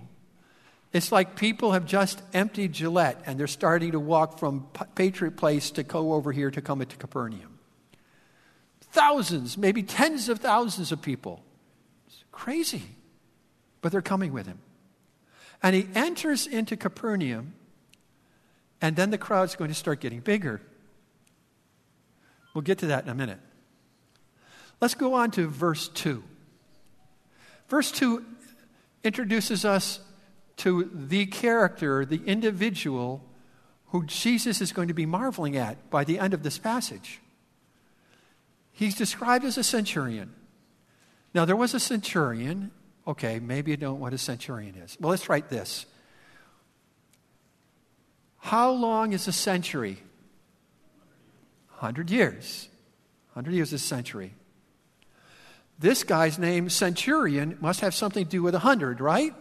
It's 0.92 1.10
like 1.10 1.34
people 1.34 1.72
have 1.72 1.84
just 1.84 2.22
emptied 2.32 2.72
Gillette 2.72 3.20
and 3.26 3.40
they're 3.40 3.48
starting 3.48 3.90
to 3.90 3.98
walk 3.98 4.38
from 4.38 4.68
Patriot 4.94 5.36
Place 5.36 5.72
to 5.72 5.82
go 5.82 6.12
over 6.12 6.30
here 6.30 6.48
to 6.48 6.60
come 6.62 6.80
into 6.80 6.96
Capernaum. 6.96 7.58
Thousands, 8.92 9.58
maybe 9.58 9.82
tens 9.82 10.28
of 10.28 10.38
thousands 10.38 10.92
of 10.92 11.02
people. 11.02 11.42
It's 12.06 12.22
crazy. 12.30 12.84
But 13.80 13.90
they're 13.90 14.00
coming 14.00 14.32
with 14.32 14.46
him. 14.46 14.60
And 15.60 15.74
he 15.74 15.88
enters 15.96 16.46
into 16.46 16.76
Capernaum, 16.76 17.54
and 18.80 18.94
then 18.94 19.10
the 19.10 19.18
crowd's 19.18 19.56
going 19.56 19.70
to 19.70 19.74
start 19.74 19.98
getting 19.98 20.20
bigger. 20.20 20.60
We'll 22.54 22.62
get 22.62 22.78
to 22.78 22.86
that 22.86 23.02
in 23.02 23.10
a 23.10 23.14
minute. 23.16 23.40
Let's 24.82 24.94
go 24.94 25.14
on 25.14 25.30
to 25.32 25.46
verse 25.46 25.86
2. 25.86 26.24
Verse 27.68 27.92
2 27.92 28.24
introduces 29.04 29.64
us 29.64 30.00
to 30.56 30.90
the 30.92 31.26
character, 31.26 32.04
the 32.04 32.20
individual 32.26 33.24
who 33.90 34.04
Jesus 34.06 34.60
is 34.60 34.72
going 34.72 34.88
to 34.88 34.94
be 34.94 35.06
marveling 35.06 35.56
at 35.56 35.88
by 35.88 36.02
the 36.02 36.18
end 36.18 36.34
of 36.34 36.42
this 36.42 36.58
passage. 36.58 37.20
He's 38.72 38.96
described 38.96 39.44
as 39.44 39.56
a 39.56 39.62
centurion. 39.62 40.34
Now, 41.32 41.44
there 41.44 41.54
was 41.54 41.74
a 41.74 41.80
centurion. 41.80 42.72
Okay, 43.06 43.38
maybe 43.38 43.70
you 43.70 43.76
don't 43.76 43.90
know 43.90 44.00
what 44.00 44.12
a 44.12 44.18
centurion 44.18 44.74
is. 44.74 44.96
Well, 44.98 45.10
let's 45.10 45.28
write 45.28 45.48
this. 45.48 45.86
How 48.38 48.72
long 48.72 49.12
is 49.12 49.28
a 49.28 49.32
century? 49.32 50.02
100 51.68 52.10
years. 52.10 52.68
100 53.34 53.54
years 53.54 53.72
is 53.72 53.80
a 53.80 53.86
century. 53.86 54.34
This 55.82 56.04
guy's 56.04 56.38
name, 56.38 56.70
Centurion, 56.70 57.58
must 57.60 57.80
have 57.80 57.92
something 57.92 58.24
to 58.24 58.30
do 58.30 58.40
with 58.40 58.54
100, 58.54 59.00
right? 59.00 59.34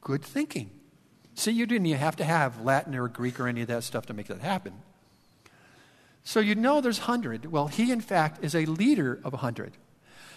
Good 0.00 0.22
thinking. 0.22 0.70
See, 1.34 1.50
you 1.50 1.66
didn't 1.66 1.86
even 1.86 1.98
have 1.98 2.14
to 2.16 2.24
have 2.24 2.62
Latin 2.62 2.94
or 2.94 3.08
Greek 3.08 3.40
or 3.40 3.48
any 3.48 3.62
of 3.62 3.68
that 3.68 3.82
stuff 3.82 4.06
to 4.06 4.14
make 4.14 4.28
that 4.28 4.40
happen. 4.40 4.72
So 6.22 6.38
you 6.38 6.54
know 6.54 6.80
there's 6.80 7.00
100. 7.00 7.46
Well, 7.46 7.66
he, 7.66 7.90
in 7.90 8.00
fact, 8.00 8.44
is 8.44 8.54
a 8.54 8.66
leader 8.66 9.20
of 9.24 9.32
100. 9.32 9.72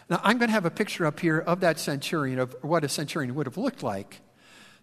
Now, 0.10 0.20
I'm 0.24 0.40
going 0.40 0.50
to 0.50 0.54
have 0.54 0.66
a 0.66 0.72
picture 0.72 1.06
up 1.06 1.20
here 1.20 1.38
of 1.38 1.60
that 1.60 1.80
centurion, 1.80 2.40
of 2.40 2.56
what 2.64 2.84
a 2.84 2.90
centurion 2.90 3.36
would 3.36 3.46
have 3.46 3.58
looked 3.58 3.84
like. 3.84 4.22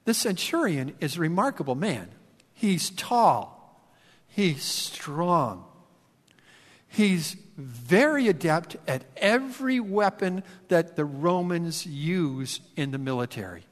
This 0.05 0.19
centurion 0.19 0.95
is 1.01 1.17
a 1.17 1.21
remarkable 1.21 1.75
man. 1.75 2.11
He's 2.55 2.91
tall, 2.91 3.91
he's 4.29 4.63
strong, 4.63 5.65
he's 6.89 7.37
very 7.57 8.29
adept 8.29 8.77
at 8.87 9.05
every 9.17 9.81
weapon 9.81 10.43
that 10.69 10.97
the 10.97 11.05
Romans 11.05 11.87
use 11.87 12.61
in 12.77 12.91
the 12.91 12.99
military. 12.99 13.65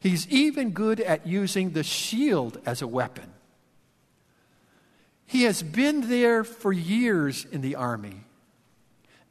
He's 0.00 0.26
even 0.28 0.70
good 0.70 1.00
at 1.00 1.26
using 1.26 1.70
the 1.70 1.84
shield 1.84 2.60
as 2.66 2.82
a 2.82 2.88
weapon. 2.88 3.32
He 5.26 5.44
has 5.44 5.62
been 5.62 6.08
there 6.08 6.42
for 6.44 6.72
years 6.72 7.46
in 7.50 7.60
the 7.60 7.76
army. 7.76 8.24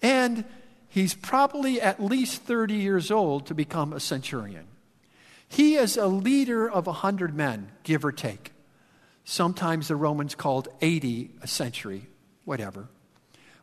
And 0.01 0.45
he's 0.87 1.13
probably 1.13 1.81
at 1.81 2.01
least 2.01 2.43
30 2.43 2.73
years 2.73 3.11
old 3.11 3.47
to 3.47 3.53
become 3.53 3.93
a 3.93 3.99
centurion. 3.99 4.65
He 5.47 5.75
is 5.75 5.97
a 5.97 6.07
leader 6.07 6.69
of 6.69 6.87
100 6.87 7.35
men, 7.35 7.69
give 7.83 8.05
or 8.05 8.13
take. 8.13 8.53
Sometimes 9.25 9.89
the 9.89 9.97
Romans 9.97 10.33
called 10.33 10.69
80 10.81 11.31
a 11.41 11.47
century, 11.47 12.07
whatever. 12.45 12.87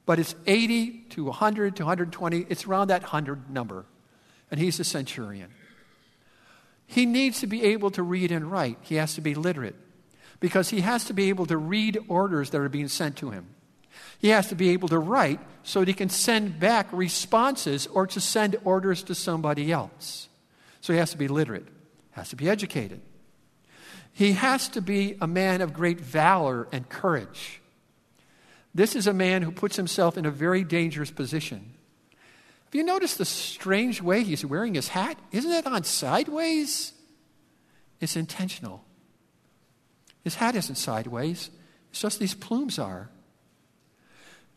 But 0.07 0.19
it's 0.19 0.35
80 0.47 1.07
to 1.11 1.25
100 1.25 1.77
to 1.77 1.83
120. 1.83 2.47
It's 2.49 2.67
around 2.67 2.89
that 2.89 3.03
100 3.03 3.51
number. 3.51 3.85
And 4.51 4.59
he's 4.59 4.81
a 4.81 4.85
centurion. 4.85 5.51
He 6.87 7.05
needs 7.05 7.41
to 7.41 7.47
be 7.47 7.65
able 7.65 7.91
to 7.91 8.03
read 8.03 8.33
and 8.33 8.51
write. 8.51 8.79
He 8.81 8.95
has 8.95 9.15
to 9.17 9.21
be 9.21 9.35
literate 9.35 9.77
because 10.41 10.71
he 10.71 10.81
has 10.81 11.05
to 11.05 11.13
be 11.13 11.29
able 11.29 11.47
to 11.47 11.57
read 11.57 11.99
orders 12.09 12.51
that 12.51 12.61
are 12.61 12.69
being 12.69 12.89
sent 12.89 13.17
to 13.17 13.31
him. 13.31 13.47
He 14.19 14.29
has 14.29 14.49
to 14.49 14.55
be 14.55 14.71
able 14.71 14.89
to 14.89 14.99
write 14.99 15.41
so 15.63 15.81
that 15.81 15.89
he 15.89 15.95
can 15.95 16.09
send 16.09 16.59
back 16.59 16.89
responses 16.93 17.87
or 17.87 18.07
to 18.07 18.21
send 18.21 18.57
orders 18.65 19.03
to 19.05 19.15
somebody 19.15 19.71
else. 19.71 20.29
So 20.81 20.93
he 20.93 20.99
has 20.99 21.11
to 21.11 21.19
be 21.19 21.29
literate, 21.29 21.67
has 22.13 22.31
to 22.31 22.37
be 22.37 22.49
educated. 22.49 23.01
He 24.13 24.33
has 24.33 24.69
to 24.71 24.81
be 24.81 25.17
a 25.21 25.27
man 25.27 25.61
of 25.61 25.73
great 25.73 26.01
valor 26.01 26.67
and 26.73 26.89
courage. 26.89 27.58
This 28.75 28.95
is 28.95 29.07
a 29.07 29.13
man 29.13 29.43
who 29.43 29.51
puts 29.51 29.77
himself 29.77 30.17
in 30.17 30.27
a 30.27 30.31
very 30.31 30.65
dangerous 30.65 31.11
position. 31.11 31.75
Have 32.67 32.75
you 32.75 32.85
noticed 32.85 33.19
the 33.19 33.25
strange 33.25 34.03
way 34.03 34.23
he's 34.23 34.45
wearing 34.45 34.75
his 34.75 34.89
hat? 34.89 35.19
Isn't 35.33 35.53
it 35.53 35.67
on 35.67 35.85
sideways? 35.85 36.93
It's 38.01 38.17
intentional. 38.17 38.85
His 40.23 40.35
hat 40.35 40.55
isn't 40.55 40.77
sideways, 40.77 41.51
it's 41.91 42.01
just 42.01 42.19
these 42.19 42.35
plumes 42.35 42.79
are. 42.79 43.09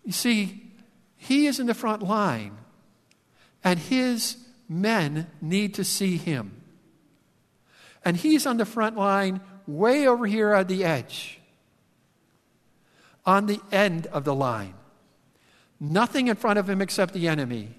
You 0.04 0.12
see, 0.12 0.72
he 1.16 1.48
is 1.48 1.60
in 1.60 1.68
the 1.68 1.74
front 1.74 2.04
line, 2.04 2.58
and 3.64 3.80
his 3.80 4.38
men 4.68 5.28
need 5.40 5.76
to 5.76 5.84
see 5.84 6.18
him. 6.18 6.62
And 8.04 8.18
he's 8.18 8.46
on 8.46 8.58
the 8.58 8.66
front 8.66 8.98
line, 8.98 9.40
way 9.68 10.08
over 10.08 10.26
here 10.26 10.54
on 10.54 10.68
the 10.68 10.84
edge 10.84 11.41
on 13.26 13.46
the 13.46 13.60
end 13.72 14.08
of 14.08 14.24
the 14.24 14.36
line. 14.36 14.74
Nothing 15.80 16.28
in 16.28 16.36
front 16.36 16.60
of 16.60 16.70
him 16.70 16.82
except 16.82 17.14
the 17.14 17.28
enemy. 17.28 17.76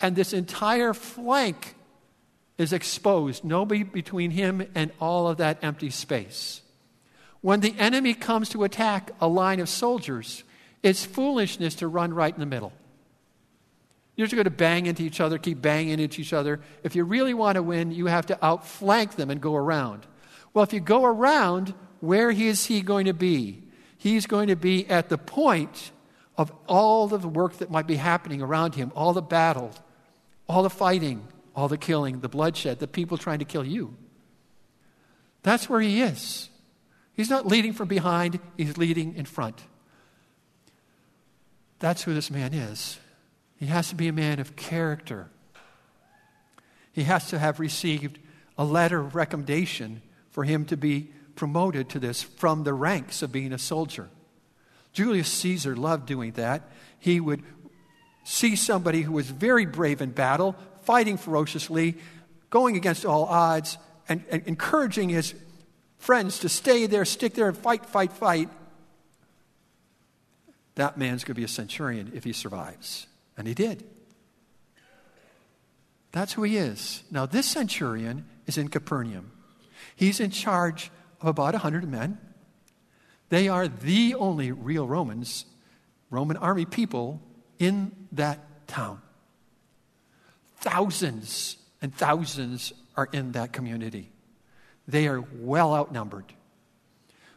And 0.00 0.14
this 0.14 0.32
entire 0.32 0.94
flank 0.94 1.74
is 2.56 2.72
exposed, 2.72 3.44
nobody 3.44 3.84
between 3.84 4.30
him 4.32 4.68
and 4.74 4.90
all 5.00 5.28
of 5.28 5.38
that 5.38 5.58
empty 5.62 5.90
space. 5.90 6.62
When 7.40 7.60
the 7.60 7.74
enemy 7.78 8.14
comes 8.14 8.48
to 8.50 8.64
attack 8.64 9.12
a 9.20 9.28
line 9.28 9.60
of 9.60 9.68
soldiers, 9.68 10.42
it's 10.82 11.04
foolishness 11.04 11.76
to 11.76 11.88
run 11.88 12.12
right 12.12 12.32
in 12.32 12.40
the 12.40 12.46
middle. 12.46 12.72
You're 14.16 14.26
just 14.26 14.34
going 14.34 14.44
to 14.44 14.50
bang 14.50 14.86
into 14.86 15.04
each 15.04 15.20
other, 15.20 15.38
keep 15.38 15.62
banging 15.62 16.00
into 16.00 16.20
each 16.20 16.32
other. 16.32 16.60
If 16.82 16.96
you 16.96 17.04
really 17.04 17.34
want 17.34 17.54
to 17.54 17.62
win, 17.62 17.92
you 17.92 18.06
have 18.06 18.26
to 18.26 18.44
outflank 18.44 19.14
them 19.14 19.30
and 19.30 19.40
go 19.40 19.54
around. 19.54 20.06
Well, 20.52 20.64
if 20.64 20.72
you 20.72 20.80
go 20.80 21.04
around, 21.04 21.72
where 22.00 22.28
is 22.28 22.66
he 22.66 22.80
going 22.80 23.06
to 23.06 23.14
be? 23.14 23.62
He's 23.98 24.26
going 24.26 24.48
to 24.48 24.56
be 24.56 24.88
at 24.88 25.08
the 25.08 25.18
point 25.18 25.90
of 26.36 26.52
all 26.66 27.12
of 27.12 27.20
the 27.20 27.28
work 27.28 27.58
that 27.58 27.70
might 27.70 27.86
be 27.86 27.96
happening 27.96 28.40
around 28.40 28.76
him, 28.76 28.92
all 28.94 29.12
the 29.12 29.20
battle, 29.20 29.72
all 30.48 30.62
the 30.62 30.70
fighting, 30.70 31.26
all 31.54 31.68
the 31.68 31.76
killing, 31.76 32.20
the 32.20 32.28
bloodshed, 32.28 32.78
the 32.78 32.86
people 32.86 33.18
trying 33.18 33.40
to 33.40 33.44
kill 33.44 33.64
you. 33.64 33.94
That's 35.42 35.68
where 35.68 35.80
he 35.80 36.00
is. 36.00 36.48
He's 37.12 37.28
not 37.28 37.46
leading 37.46 37.72
from 37.72 37.88
behind, 37.88 38.38
he's 38.56 38.78
leading 38.78 39.16
in 39.16 39.24
front. 39.24 39.60
That's 41.80 42.02
who 42.02 42.14
this 42.14 42.30
man 42.30 42.54
is. 42.54 42.98
He 43.56 43.66
has 43.66 43.88
to 43.88 43.96
be 43.96 44.06
a 44.06 44.12
man 44.12 44.38
of 44.38 44.54
character. 44.54 45.30
He 46.92 47.04
has 47.04 47.28
to 47.28 47.38
have 47.38 47.58
received 47.58 48.18
a 48.56 48.64
letter 48.64 49.00
of 49.00 49.16
recommendation 49.16 50.02
for 50.30 50.44
him 50.44 50.64
to 50.66 50.76
be 50.76 51.10
promoted 51.38 51.88
to 51.88 52.00
this 52.00 52.20
from 52.20 52.64
the 52.64 52.74
ranks 52.74 53.22
of 53.22 53.30
being 53.30 53.52
a 53.52 53.58
soldier. 53.58 54.08
Julius 54.92 55.28
Caesar 55.28 55.76
loved 55.76 56.04
doing 56.04 56.32
that. 56.32 56.68
He 56.98 57.20
would 57.20 57.44
see 58.24 58.56
somebody 58.56 59.02
who 59.02 59.12
was 59.12 59.30
very 59.30 59.64
brave 59.64 60.02
in 60.02 60.10
battle, 60.10 60.56
fighting 60.82 61.16
ferociously, 61.16 61.96
going 62.50 62.76
against 62.76 63.06
all 63.06 63.24
odds, 63.24 63.78
and, 64.08 64.24
and 64.30 64.42
encouraging 64.46 65.10
his 65.10 65.32
friends 65.96 66.40
to 66.40 66.48
stay 66.48 66.86
there, 66.86 67.04
stick 67.04 67.34
there, 67.34 67.46
and 67.46 67.56
fight, 67.56 67.86
fight, 67.86 68.12
fight. 68.12 68.48
That 70.74 70.98
man's 70.98 71.22
going 71.22 71.34
to 71.36 71.40
be 71.40 71.44
a 71.44 71.48
centurion 71.48 72.10
if 72.16 72.24
he 72.24 72.32
survives. 72.32 73.06
And 73.36 73.46
he 73.46 73.54
did. 73.54 73.84
That's 76.10 76.32
who 76.32 76.42
he 76.42 76.56
is. 76.56 77.04
Now, 77.12 77.26
this 77.26 77.46
centurion 77.46 78.26
is 78.48 78.58
in 78.58 78.70
Capernaum. 78.70 79.30
He's 79.94 80.18
in 80.18 80.30
charge 80.30 80.90
of 81.20 81.28
about 81.28 81.54
100 81.54 81.88
men. 81.88 82.18
They 83.28 83.48
are 83.48 83.68
the 83.68 84.14
only 84.14 84.52
real 84.52 84.86
Romans, 84.86 85.44
Roman 86.10 86.36
army 86.36 86.64
people 86.64 87.20
in 87.58 87.92
that 88.12 88.66
town. 88.66 89.02
Thousands 90.56 91.56
and 91.82 91.94
thousands 91.94 92.72
are 92.96 93.08
in 93.12 93.32
that 93.32 93.52
community. 93.52 94.10
They 94.86 95.06
are 95.06 95.22
well 95.34 95.74
outnumbered. 95.74 96.32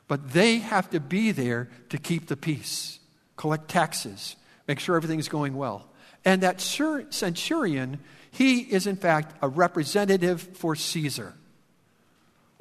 But 0.08 0.32
they 0.32 0.60
have 0.60 0.90
to 0.92 1.00
be 1.00 1.32
there 1.32 1.70
to 1.90 1.98
keep 1.98 2.28
the 2.28 2.38
peace, 2.38 3.00
collect 3.36 3.70
taxes, 3.70 4.36
make 4.68 4.80
sure 4.80 4.96
everything's 4.96 5.28
going 5.28 5.56
well. 5.56 5.90
And 6.24 6.42
that 6.44 6.62
centurion, 6.62 8.00
he 8.32 8.60
is 8.60 8.88
in 8.88 8.96
fact 8.96 9.36
a 9.42 9.48
representative 9.48 10.42
for 10.42 10.76
Caesar. 10.76 11.34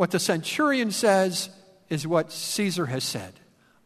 What 0.00 0.12
the 0.12 0.18
centurion 0.18 0.92
says 0.92 1.50
is 1.90 2.06
what 2.06 2.32
Caesar 2.32 2.86
has 2.86 3.04
said. 3.04 3.34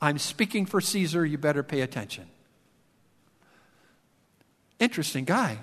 I'm 0.01 0.19
speaking 0.19 0.65
for 0.65 0.81
Caesar, 0.81 1.27
you 1.27 1.39
better 1.39 1.65
pay 1.65 1.81
attention. 1.81 2.29
Interesting 4.79 5.25
guy. 5.25 5.59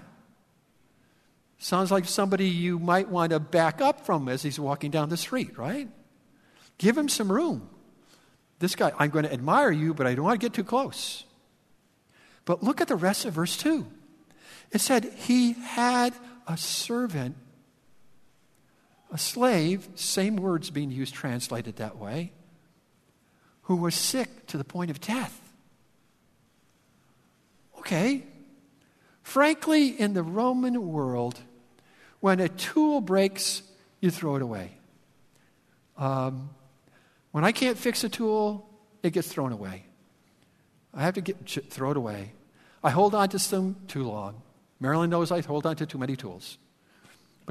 Sounds 1.58 1.90
like 1.90 2.04
somebody 2.04 2.50
you 2.50 2.80
might 2.80 3.08
want 3.08 3.30
to 3.30 3.40
back 3.40 3.80
up 3.80 4.06
from 4.06 4.28
as 4.28 4.44
he's 4.44 4.60
walking 4.60 4.92
down 4.92 5.08
the 5.08 5.16
street, 5.16 5.58
right? 5.58 5.88
Give 6.78 6.98
him 6.98 7.08
some 7.08 7.32
room. 7.32 7.70
This 8.60 8.76
guy, 8.76 8.92
I'm 9.00 9.10
going 9.10 9.24
to 9.24 9.32
admire 9.32 9.72
you, 9.72 9.94
but 9.94 10.06
I 10.06 10.16
don't 10.16 10.26
want 10.26 10.42
to 10.42 10.46
get 10.46 10.54
too 10.54 10.66
close. 10.66 11.24
But 12.44 12.62
look 12.62 12.82
at 12.82 12.90
the 12.90 12.98
rest 12.98 13.24
of 13.24 13.36
verse 13.36 13.56
2. 13.56 13.88
It 14.74 14.82
said, 14.82 15.14
He 15.16 15.54
had 15.54 16.14
a 16.46 16.58
servant, 16.58 17.38
a 19.12 19.18
slave, 19.18 19.90
same 19.96 20.38
words 20.38 20.70
being 20.70 20.90
used, 20.90 21.14
translated 21.14 21.76
that 21.76 21.98
way, 21.98 22.32
who 23.64 23.76
was 23.76 23.94
sick 23.94 24.48
to 24.48 24.58
the 24.58 24.64
point 24.64 24.90
of 24.90 25.00
death. 25.02 25.38
Okay. 27.80 28.24
Frankly, 29.22 29.90
in 29.90 30.14
the 30.14 30.24
Roman 30.24 30.92
world, 30.92 31.40
when 32.20 32.40
a 32.40 32.50
tool 32.50 33.02
breaks, 33.02 33.64
you 34.00 34.12
throw 34.12 34.36
it 34.36 34.42
away. 34.42 34.78
Um, 35.98 36.50
when 37.32 37.44
I 37.44 37.52
can't 37.52 37.78
fix 37.78 38.04
a 38.04 38.10
tool, 38.10 38.68
it 39.04 39.12
gets 39.12 39.28
thrown 39.28 39.52
away. 39.52 39.84
I 40.94 41.04
have 41.04 41.16
to 41.16 41.22
get, 41.22 41.48
throw 41.70 41.92
it 41.92 41.98
away. 41.98 42.34
I 42.84 42.90
hold 42.90 43.14
on 43.16 43.30
to 43.30 43.40
some 43.40 43.76
too 43.88 44.04
long. 44.04 44.42
Marilyn 44.80 45.10
knows 45.10 45.32
I 45.32 45.42
hold 45.42 45.66
on 45.66 45.76
to 45.78 45.86
too 45.86 45.98
many 45.98 46.16
tools. 46.16 46.58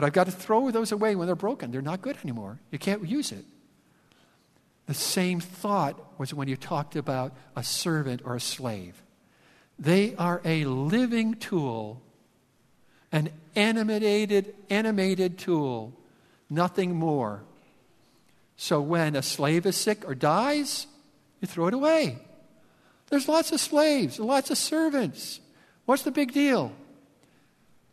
But 0.00 0.07
I've 0.07 0.12
got 0.14 0.28
to 0.28 0.33
throw 0.33 0.71
those 0.71 0.92
away 0.92 1.14
when 1.14 1.26
they're 1.26 1.37
broken. 1.37 1.73
They're 1.73 1.83
not 1.83 2.00
good 2.00 2.16
anymore. 2.25 2.59
You 2.71 2.78
can't 2.78 3.07
use 3.07 3.33
it. 3.33 3.45
The 4.87 4.95
same 4.95 5.40
thought 5.40 6.19
was 6.19 6.33
when 6.33 6.49
you 6.49 6.57
talked 6.57 6.97
about 6.97 7.37
a 7.54 7.62
servant 7.62 8.23
or 8.25 8.35
a 8.35 8.40
slave. 8.40 9.02
They 9.78 10.14
are 10.14 10.40
a 10.42 10.64
living 10.64 11.35
tool, 11.35 12.00
an 13.12 13.28
animated, 13.54 14.54
animated 14.71 15.37
tool, 15.37 15.92
nothing 16.49 16.95
more. 16.95 17.42
So 18.57 18.80
when 18.80 19.14
a 19.14 19.23
slave 19.23 19.66
is 19.66 19.76
sick 19.76 20.09
or 20.09 20.14
dies, 20.14 20.87
you 21.42 21.47
throw 21.47 21.66
it 21.66 21.75
away. 21.75 22.16
There's 23.11 23.28
lots 23.28 23.52
of 23.52 23.61
slaves, 23.61 24.19
lots 24.19 24.50
of 24.50 24.57
servants. 24.57 25.40
What's 25.85 26.04
the 26.04 26.11
big 26.11 26.33
deal? 26.33 26.73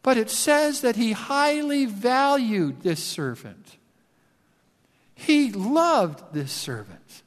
But 0.07 0.15
it 0.15 0.29
says 0.29 0.79
that 0.83 0.95
he 0.95 1.11
highly 1.11 1.83
valued 1.83 2.81
this 2.81 3.03
servant. 3.03 3.75
He 5.13 5.51
loved 5.51 6.33
this 6.33 6.49
servant. 6.53 7.23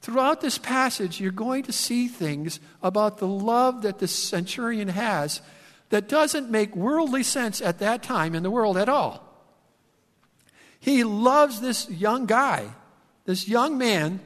Throughout 0.00 0.40
this 0.40 0.56
passage, 0.56 1.20
you're 1.20 1.32
going 1.32 1.64
to 1.64 1.70
see 1.70 2.08
things 2.08 2.60
about 2.82 3.18
the 3.18 3.26
love 3.26 3.82
that 3.82 3.98
the 3.98 4.08
centurion 4.08 4.88
has 4.88 5.42
that 5.90 6.08
doesn't 6.08 6.50
make 6.50 6.74
worldly 6.74 7.22
sense 7.22 7.60
at 7.60 7.78
that 7.80 8.02
time 8.02 8.34
in 8.34 8.42
the 8.42 8.50
world 8.50 8.78
at 8.78 8.88
all. 8.88 9.22
He 10.80 11.04
loves 11.04 11.60
this 11.60 11.90
young 11.90 12.24
guy, 12.24 12.70
this 13.26 13.46
young 13.46 13.76
man, 13.76 14.20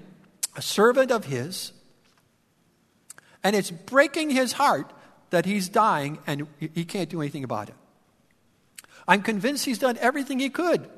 a 0.55 0.63
servant 0.63 1.11
of 1.11 1.25
his, 1.25 1.73
and 3.43 3.57
it's 3.57 3.73
breaking 3.73 4.31
his 4.31 4.53
heart 4.53 4.93
that 5.31 5.45
he's 5.45 5.69
dying 5.69 6.19
and 6.27 6.47
he 6.59 6.85
can't 6.85 7.09
do 7.09 7.21
anything 7.21 7.45
about 7.45 7.69
it. 7.69 7.75
I'm 9.07 9.23
convinced 9.23 9.65
he's 9.65 9.79
done 9.79 9.97
everything 10.01 10.39
he 10.39 10.51
could. 10.51 10.89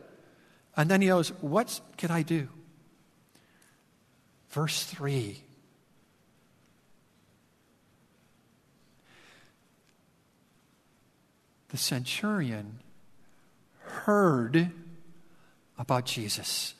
And 0.77 0.91
then 0.91 1.01
he 1.01 1.09
goes, 1.09 1.31
What 1.41 1.81
can 1.97 2.11
I 2.11 2.23
do? 2.23 2.49
Verse 4.51 4.85
3. 4.85 5.43
The 11.69 11.77
centurion 11.77 12.81
heard 13.79 14.73
about 15.79 16.05
Jesus. 16.05 16.75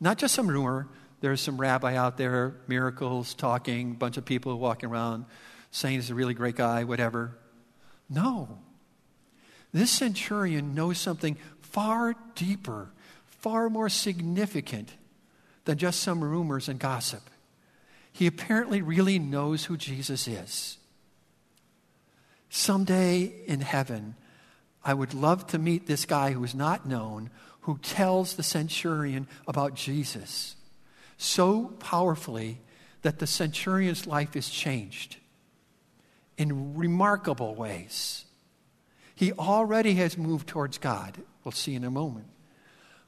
Not 0.00 0.16
just 0.16 0.34
some 0.34 0.48
rumor. 0.48 0.88
There's 1.20 1.42
some 1.42 1.60
rabbi 1.60 1.96
out 1.96 2.16
there, 2.16 2.54
miracles, 2.66 3.34
talking, 3.34 3.92
bunch 3.92 4.16
of 4.16 4.24
people 4.24 4.58
walking 4.58 4.88
around 4.88 5.26
saying 5.70 5.96
he's 5.96 6.10
a 6.10 6.14
really 6.14 6.34
great 6.34 6.56
guy, 6.56 6.84
whatever. 6.84 7.36
No. 8.08 8.58
This 9.72 9.90
centurion 9.90 10.74
knows 10.74 10.98
something 10.98 11.36
far 11.60 12.14
deeper, 12.34 12.90
far 13.26 13.70
more 13.70 13.88
significant 13.88 14.92
than 15.64 15.78
just 15.78 16.00
some 16.00 16.22
rumors 16.22 16.68
and 16.68 16.78
gossip. 16.78 17.22
He 18.12 18.26
apparently 18.26 18.82
really 18.82 19.18
knows 19.18 19.66
who 19.66 19.76
Jesus 19.76 20.26
is. 20.26 20.78
Someday 22.48 23.32
in 23.46 23.60
heaven, 23.60 24.16
I 24.84 24.94
would 24.94 25.14
love 25.14 25.46
to 25.48 25.58
meet 25.58 25.86
this 25.86 26.04
guy 26.04 26.32
who 26.32 26.42
is 26.42 26.54
not 26.54 26.86
known, 26.86 27.30
who 27.60 27.78
tells 27.78 28.34
the 28.34 28.42
centurion 28.42 29.28
about 29.46 29.74
Jesus 29.74 30.56
so 31.16 31.66
powerfully 31.78 32.58
that 33.02 33.18
the 33.18 33.26
centurion's 33.26 34.06
life 34.06 34.34
is 34.34 34.48
changed 34.48 35.18
in 36.40 36.74
remarkable 36.74 37.54
ways. 37.54 38.24
He 39.14 39.30
already 39.34 39.96
has 39.96 40.16
moved 40.16 40.48
towards 40.48 40.78
God. 40.78 41.18
We'll 41.44 41.52
see 41.52 41.74
in 41.74 41.84
a 41.84 41.90
moment. 41.90 42.28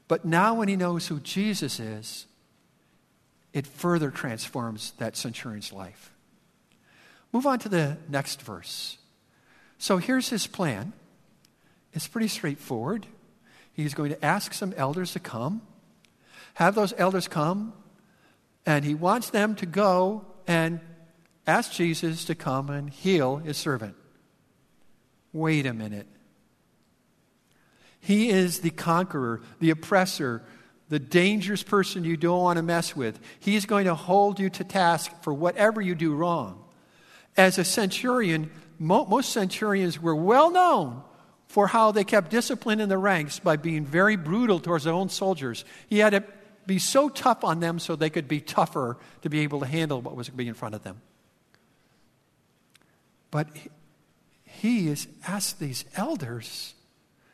But 0.07 0.23
now, 0.23 0.53
when 0.53 0.67
he 0.67 0.75
knows 0.75 1.07
who 1.07 1.19
Jesus 1.19 1.79
is, 1.79 2.27
it 3.51 3.65
further 3.65 4.11
transforms 4.11 4.93
that 4.99 5.17
centurion's 5.17 5.73
life. 5.73 6.11
Move 7.31 7.47
on 7.47 7.57
to 7.57 7.69
the 7.69 7.97
next 8.07 8.39
verse. 8.39 8.99
So 9.79 9.97
here's 9.97 10.29
his 10.29 10.45
plan. 10.45 10.93
It's 11.91 12.07
pretty 12.07 12.27
straightforward. 12.27 13.07
He's 13.73 13.95
going 13.95 14.11
to 14.11 14.23
ask 14.23 14.53
some 14.53 14.75
elders 14.77 15.13
to 15.13 15.19
come, 15.19 15.63
have 16.53 16.75
those 16.75 16.93
elders 16.99 17.27
come, 17.27 17.73
and 18.63 18.85
he 18.85 18.93
wants 18.93 19.31
them 19.31 19.55
to 19.55 19.65
go 19.65 20.23
and 20.45 20.81
ask 21.45 21.71
Jesus 21.71 22.25
to 22.25 22.35
come 22.35 22.69
and 22.69 22.89
heal 22.89 23.37
his 23.37 23.57
servant. 23.57 23.95
Wait 25.31 25.65
a 25.65 25.73
minute. 25.73 26.07
He 27.99 28.29
is 28.29 28.59
the 28.59 28.69
conqueror, 28.69 29.41
the 29.59 29.69
oppressor, 29.69 30.43
the 30.89 30.99
dangerous 30.99 31.63
person 31.63 32.03
you 32.03 32.17
don't 32.17 32.41
want 32.41 32.57
to 32.57 32.63
mess 32.63 32.95
with. 32.95 33.19
He's 33.39 33.65
going 33.65 33.85
to 33.85 33.95
hold 33.95 34.39
you 34.39 34.49
to 34.51 34.63
task 34.63 35.11
for 35.21 35.33
whatever 35.33 35.81
you 35.81 35.95
do 35.95 36.13
wrong. 36.13 36.63
As 37.35 37.57
a 37.57 37.63
centurion, 37.63 38.51
most 38.77 39.31
centurions 39.31 40.01
were 40.01 40.15
well 40.15 40.51
known 40.51 41.01
for 41.47 41.67
how 41.67 41.91
they 41.91 42.03
kept 42.03 42.29
discipline 42.29 42.79
in 42.79 42.89
the 42.89 42.97
ranks 42.97 43.39
by 43.39 43.55
being 43.55 43.85
very 43.85 44.15
brutal 44.15 44.59
towards 44.59 44.83
their 44.83 44.93
own 44.93 45.09
soldiers. 45.09 45.65
He 45.87 45.99
had 45.99 46.11
to 46.11 46.23
be 46.65 46.79
so 46.79 47.09
tough 47.09 47.43
on 47.43 47.59
them 47.59 47.79
so 47.79 47.95
they 47.95 48.09
could 48.09 48.27
be 48.27 48.41
tougher 48.41 48.97
to 49.21 49.29
be 49.29 49.39
able 49.39 49.61
to 49.61 49.65
handle 49.65 50.01
what 50.01 50.15
was 50.15 50.27
going 50.27 50.37
to 50.37 50.43
be 50.43 50.47
in 50.47 50.53
front 50.53 50.75
of 50.75 50.83
them. 50.83 51.01
But 53.33 53.47
he 54.43 54.89
is 54.89 55.07
asked 55.27 55.59
these 55.59 55.85
elders, 55.97 56.75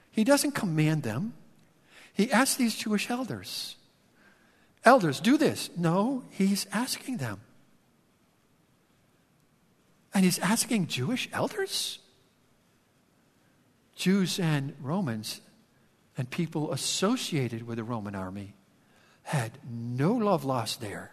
he 0.10 0.24
doesn't 0.24 0.54
command 0.54 1.04
them, 1.04 1.34
he 2.14 2.32
asks 2.32 2.56
these 2.56 2.76
Jewish 2.76 3.10
elders, 3.10 3.76
Elders, 4.86 5.20
do 5.20 5.38
this. 5.38 5.70
No, 5.76 6.24
he's 6.30 6.66
asking 6.72 7.18
them. 7.18 7.42
And 10.14 10.24
he's 10.24 10.40
asking 10.40 10.88
Jewish 10.88 11.28
elders? 11.34 12.00
Jews 13.98 14.40
and 14.40 14.74
Romans 14.82 15.42
and 16.18 16.30
people 16.30 16.72
associated 16.72 17.68
with 17.68 17.76
the 17.76 17.84
Roman 17.84 18.16
army 18.16 18.54
had 19.24 19.60
no 19.70 20.14
love 20.14 20.46
lost 20.46 20.80
there. 20.80 21.12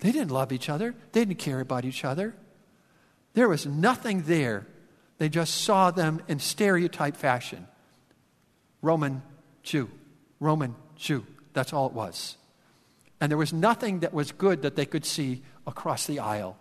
They 0.00 0.10
didn't 0.10 0.32
love 0.32 0.50
each 0.50 0.68
other, 0.68 0.96
they 1.12 1.24
didn't 1.24 1.38
care 1.38 1.60
about 1.60 1.84
each 1.84 2.04
other. 2.04 2.34
There 3.34 3.48
was 3.48 3.66
nothing 3.66 4.22
there. 4.22 4.66
They 5.18 5.28
just 5.28 5.62
saw 5.62 5.90
them 5.90 6.20
in 6.28 6.38
stereotype 6.38 7.16
fashion 7.16 7.66
Roman 8.80 9.22
Jew, 9.62 9.88
Roman 10.40 10.74
Jew. 10.96 11.24
That's 11.52 11.72
all 11.72 11.86
it 11.86 11.92
was. 11.92 12.36
And 13.20 13.30
there 13.30 13.38
was 13.38 13.52
nothing 13.52 14.00
that 14.00 14.12
was 14.12 14.32
good 14.32 14.62
that 14.62 14.74
they 14.74 14.86
could 14.86 15.04
see 15.04 15.42
across 15.66 16.06
the 16.06 16.18
aisle. 16.18 16.56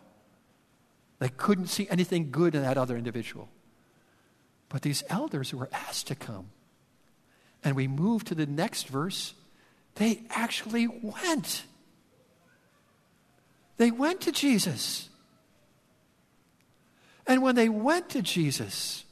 They 1.17 1.29
couldn't 1.29 1.67
see 1.67 1.87
anything 1.89 2.29
good 2.29 2.53
in 2.53 2.61
that 2.61 2.77
other 2.77 2.95
individual. 2.97 3.49
But 4.69 4.83
these 4.83 5.03
elders 5.09 5.53
were 5.53 5.69
asked 5.71 6.07
to 6.07 6.15
come. 6.15 6.49
And 7.63 7.75
we 7.75 7.87
move 7.87 8.23
to 8.25 8.35
the 8.35 8.45
next 8.45 8.87
verse. 8.87 9.33
They 9.95 10.21
actually 10.29 10.87
went. 10.87 11.63
They 13.77 13.91
went 13.91 14.21
to 14.21 14.31
Jesus. 14.31 15.09
And 17.27 17.41
when 17.41 17.55
they 17.55 17.69
went 17.69 18.09
to 18.09 18.21
Jesus, 18.21 19.05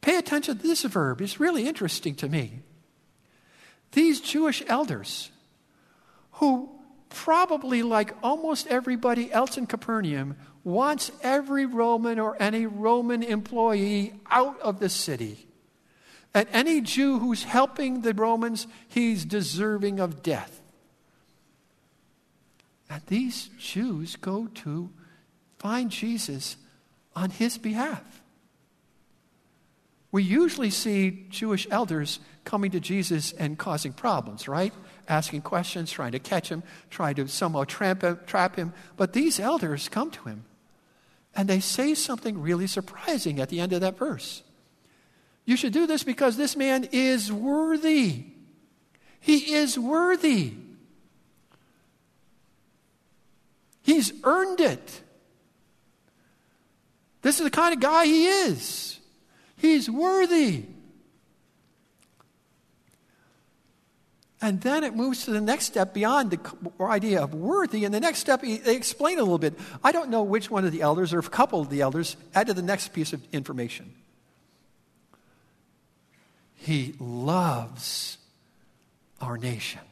pay 0.00 0.16
attention 0.16 0.56
to 0.56 0.62
this 0.62 0.82
verb. 0.82 1.20
It's 1.20 1.40
really 1.40 1.66
interesting 1.66 2.14
to 2.16 2.28
me. 2.28 2.60
These 3.92 4.20
Jewish 4.20 4.62
elders 4.66 5.30
who 6.32 6.70
probably, 7.10 7.82
like 7.82 8.14
almost 8.22 8.66
everybody 8.68 9.32
else 9.32 9.58
in 9.58 9.66
Capernaum, 9.66 10.36
wants 10.64 11.10
every 11.22 11.66
Roman 11.66 12.18
or 12.18 12.40
any 12.40 12.66
Roman 12.66 13.22
employee 13.22 14.14
out 14.30 14.60
of 14.60 14.78
the 14.78 14.88
city. 14.88 15.46
And 16.32 16.48
any 16.52 16.80
Jew 16.80 17.18
who's 17.18 17.42
helping 17.42 18.02
the 18.02 18.14
Romans, 18.14 18.66
he's 18.88 19.24
deserving 19.24 19.98
of 19.98 20.22
death. 20.22 20.60
And 22.88 23.02
these 23.06 23.50
Jews 23.58 24.16
go 24.16 24.46
to 24.46 24.90
find 25.58 25.90
Jesus 25.90 26.56
on 27.14 27.30
his 27.30 27.58
behalf. 27.58 28.02
We 30.12 30.22
usually 30.22 30.70
see 30.70 31.26
Jewish 31.30 31.68
elders 31.70 32.18
coming 32.44 32.72
to 32.72 32.80
Jesus 32.80 33.32
and 33.32 33.58
causing 33.58 33.92
problems, 33.92 34.48
right? 34.48 34.72
Asking 35.08 35.42
questions, 35.42 35.90
trying 35.92 36.12
to 36.12 36.18
catch 36.18 36.48
him, 36.48 36.62
trying 36.90 37.14
to 37.16 37.28
somehow 37.28 37.64
him, 37.64 38.18
trap 38.26 38.56
him. 38.56 38.72
But 38.96 39.12
these 39.12 39.38
elders 39.38 39.88
come 39.88 40.10
to 40.10 40.24
him 40.24 40.44
and 41.34 41.48
they 41.48 41.60
say 41.60 41.94
something 41.94 42.40
really 42.40 42.66
surprising 42.66 43.40
at 43.40 43.48
the 43.50 43.60
end 43.60 43.72
of 43.72 43.82
that 43.82 43.98
verse. 43.98 44.42
You 45.44 45.56
should 45.56 45.72
do 45.72 45.86
this 45.86 46.02
because 46.02 46.36
this 46.36 46.56
man 46.56 46.88
is 46.92 47.32
worthy. 47.32 48.24
He 49.20 49.54
is 49.54 49.78
worthy. 49.78 50.54
He's 53.82 54.12
earned 54.24 54.60
it. 54.60 55.02
This 57.22 57.38
is 57.38 57.44
the 57.44 57.50
kind 57.50 57.74
of 57.74 57.80
guy 57.80 58.06
he 58.06 58.26
is. 58.26 58.98
He's 59.56 59.90
worthy. 59.90 60.64
And 64.42 64.60
then 64.62 64.84
it 64.84 64.96
moves 64.96 65.26
to 65.26 65.32
the 65.32 65.40
next 65.40 65.66
step 65.66 65.92
beyond 65.92 66.30
the 66.30 66.40
idea 66.80 67.22
of 67.22 67.34
worthy. 67.34 67.84
And 67.84 67.92
the 67.92 68.00
next 68.00 68.20
step, 68.20 68.40
they 68.40 68.74
explain 68.74 69.18
a 69.18 69.22
little 69.22 69.38
bit. 69.38 69.58
I 69.84 69.92
don't 69.92 70.08
know 70.08 70.22
which 70.22 70.50
one 70.50 70.64
of 70.64 70.72
the 70.72 70.80
elders 70.80 71.12
or 71.12 71.18
a 71.18 71.22
couple 71.22 71.60
of 71.60 71.68
the 71.68 71.82
elders 71.82 72.16
added 72.34 72.56
the 72.56 72.62
next 72.62 72.94
piece 72.94 73.12
of 73.12 73.22
information. 73.32 73.92
He 76.54 76.94
loves 76.98 78.16
our 79.20 79.36
nation. 79.36 79.82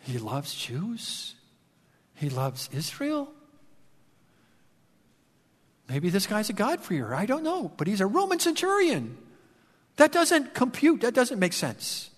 He 0.00 0.18
loves 0.18 0.54
Jews. 0.56 1.36
He 2.16 2.28
loves 2.28 2.68
Israel. 2.72 3.32
Maybe 5.88 6.10
this 6.10 6.26
guy's 6.26 6.48
a 6.48 6.52
God-fearer. 6.54 7.14
I 7.14 7.26
don't 7.26 7.42
know. 7.42 7.72
But 7.76 7.86
he's 7.86 8.00
a 8.00 8.06
Roman 8.06 8.38
centurion. 8.38 9.18
That 9.96 10.12
doesn't 10.12 10.54
compute. 10.54 11.02
That 11.02 11.14
doesn't 11.14 11.38
make 11.38 11.52
sense. 11.52 12.10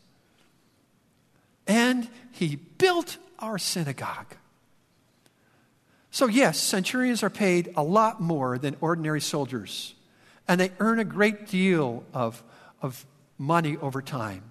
And 1.67 2.09
he 2.31 2.57
built 2.57 3.17
our 3.39 3.59
synagogue. 3.59 4.37
So, 6.11 6.27
yes, 6.27 6.61
centurions 6.61 7.25
are 7.25 7.31
paid 7.31 7.73
a 7.75 7.83
lot 7.83 8.21
more 8.21 8.57
than 8.57 8.77
ordinary 8.81 9.21
soldiers, 9.21 9.95
and 10.47 10.61
they 10.61 10.71
earn 10.79 11.01
a 11.01 11.05
great 11.05 11.49
deal 11.49 12.05
of, 12.13 12.41
of 12.81 13.05
money 13.37 13.77
over 13.79 14.01
time. 14.01 14.45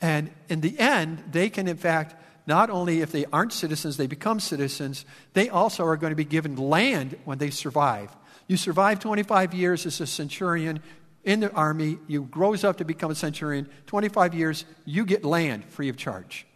And 0.00 0.30
in 0.48 0.62
the 0.62 0.78
end, 0.78 1.24
they 1.30 1.50
can, 1.50 1.68
in 1.68 1.76
fact, 1.76 2.14
not 2.46 2.70
only 2.70 3.00
if 3.00 3.12
they 3.12 3.24
aren't 3.32 3.52
citizens, 3.52 3.96
they 3.96 4.06
become 4.06 4.40
citizens, 4.40 5.04
they 5.32 5.48
also 5.48 5.84
are 5.84 5.96
going 5.96 6.10
to 6.10 6.16
be 6.16 6.24
given 6.24 6.56
land 6.56 7.16
when 7.24 7.38
they 7.38 7.50
survive. 7.50 8.14
You 8.48 8.56
survive 8.56 8.98
25 8.98 9.54
years 9.54 9.86
as 9.86 10.00
a 10.00 10.06
centurion 10.06 10.80
in 11.24 11.40
the 11.40 11.52
army, 11.52 11.98
you 12.08 12.22
grows 12.24 12.64
up 12.64 12.78
to 12.78 12.84
become 12.84 13.10
a 13.10 13.14
centurion, 13.14 13.68
25 13.86 14.34
years, 14.34 14.64
you 14.84 15.04
get 15.04 15.24
land 15.24 15.64
free 15.66 15.88
of 15.88 15.96
charge. 15.96 16.46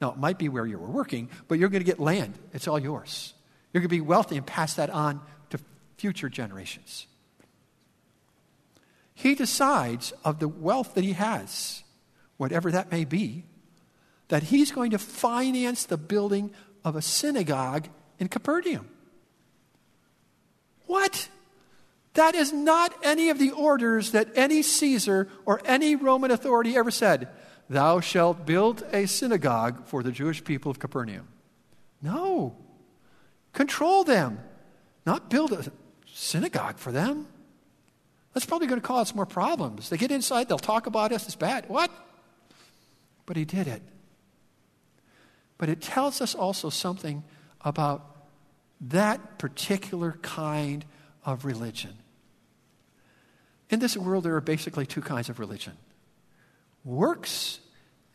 Now, 0.00 0.12
it 0.12 0.18
might 0.18 0.38
be 0.38 0.48
where 0.48 0.66
you 0.66 0.78
were 0.78 0.88
working, 0.90 1.28
but 1.48 1.58
you're 1.58 1.68
going 1.68 1.82
to 1.82 1.86
get 1.86 1.98
land. 1.98 2.38
It's 2.52 2.68
all 2.68 2.78
yours. 2.78 3.34
You're 3.72 3.80
going 3.80 3.88
to 3.88 3.96
be 3.96 4.00
wealthy 4.00 4.36
and 4.36 4.46
pass 4.46 4.74
that 4.74 4.90
on 4.90 5.20
to 5.50 5.58
future 5.96 6.28
generations. 6.28 7.06
He 9.14 9.34
decides 9.34 10.12
of 10.24 10.38
the 10.38 10.48
wealth 10.48 10.94
that 10.94 11.04
he 11.04 11.14
has, 11.14 11.82
whatever 12.36 12.70
that 12.70 12.92
may 12.92 13.04
be, 13.04 13.44
that 14.28 14.44
he's 14.44 14.72
going 14.72 14.90
to 14.90 14.98
finance 14.98 15.84
the 15.84 15.96
building 15.96 16.50
of 16.84 16.96
a 16.96 17.02
synagogue 17.02 17.88
in 18.18 18.28
Capernaum. 18.28 18.88
What? 20.86 21.28
That 22.14 22.34
is 22.34 22.52
not 22.52 22.94
any 23.02 23.30
of 23.30 23.38
the 23.38 23.50
orders 23.50 24.12
that 24.12 24.28
any 24.36 24.62
Caesar 24.62 25.28
or 25.44 25.60
any 25.64 25.96
Roman 25.96 26.30
authority 26.30 26.76
ever 26.76 26.90
said. 26.90 27.28
Thou 27.68 28.00
shalt 28.00 28.46
build 28.46 28.84
a 28.92 29.06
synagogue 29.06 29.86
for 29.86 30.02
the 30.02 30.12
Jewish 30.12 30.44
people 30.44 30.70
of 30.70 30.78
Capernaum. 30.78 31.28
No. 32.02 32.54
Control 33.52 34.04
them, 34.04 34.40
not 35.06 35.30
build 35.30 35.52
a 35.52 35.64
synagogue 36.06 36.78
for 36.78 36.92
them. 36.92 37.26
That's 38.32 38.46
probably 38.46 38.66
going 38.66 38.80
to 38.80 38.86
cause 38.86 39.14
more 39.14 39.26
problems. 39.26 39.88
They 39.88 39.96
get 39.96 40.10
inside, 40.10 40.48
they'll 40.48 40.58
talk 40.58 40.86
about 40.86 41.12
us, 41.12 41.24
it's 41.24 41.36
bad. 41.36 41.68
What? 41.68 41.90
But 43.26 43.36
he 43.36 43.44
did 43.44 43.66
it. 43.66 43.82
But 45.58 45.68
it 45.68 45.80
tells 45.80 46.20
us 46.20 46.34
also 46.34 46.70
something 46.70 47.24
about 47.60 48.14
that 48.80 49.38
particular 49.38 50.18
kind 50.22 50.84
of 51.24 51.44
religion. 51.44 51.94
In 53.70 53.78
this 53.78 53.96
world, 53.96 54.24
there 54.24 54.36
are 54.36 54.40
basically 54.40 54.86
two 54.86 55.00
kinds 55.00 55.28
of 55.28 55.38
religion 55.38 55.74
works 56.84 57.60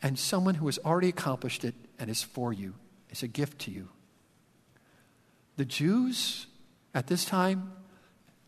and 0.02 0.18
someone 0.18 0.54
who 0.54 0.66
has 0.66 0.78
already 0.84 1.08
accomplished 1.08 1.64
it 1.64 1.74
and 1.98 2.08
is 2.08 2.22
for 2.22 2.52
you, 2.52 2.74
is 3.10 3.22
a 3.22 3.28
gift 3.28 3.58
to 3.62 3.70
you. 3.70 3.88
The 5.56 5.64
Jews 5.64 6.46
at 6.94 7.08
this 7.08 7.24
time, 7.24 7.72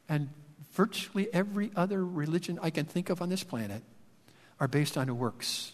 and 0.08 0.30
virtually 0.72 1.28
every 1.32 1.70
other 1.76 2.04
religion 2.04 2.58
I 2.62 2.70
can 2.70 2.86
think 2.86 3.10
of 3.10 3.20
on 3.20 3.28
this 3.28 3.44
planet, 3.44 3.82
are 4.60 4.68
based 4.68 4.96
on 4.96 5.18
works. 5.18 5.72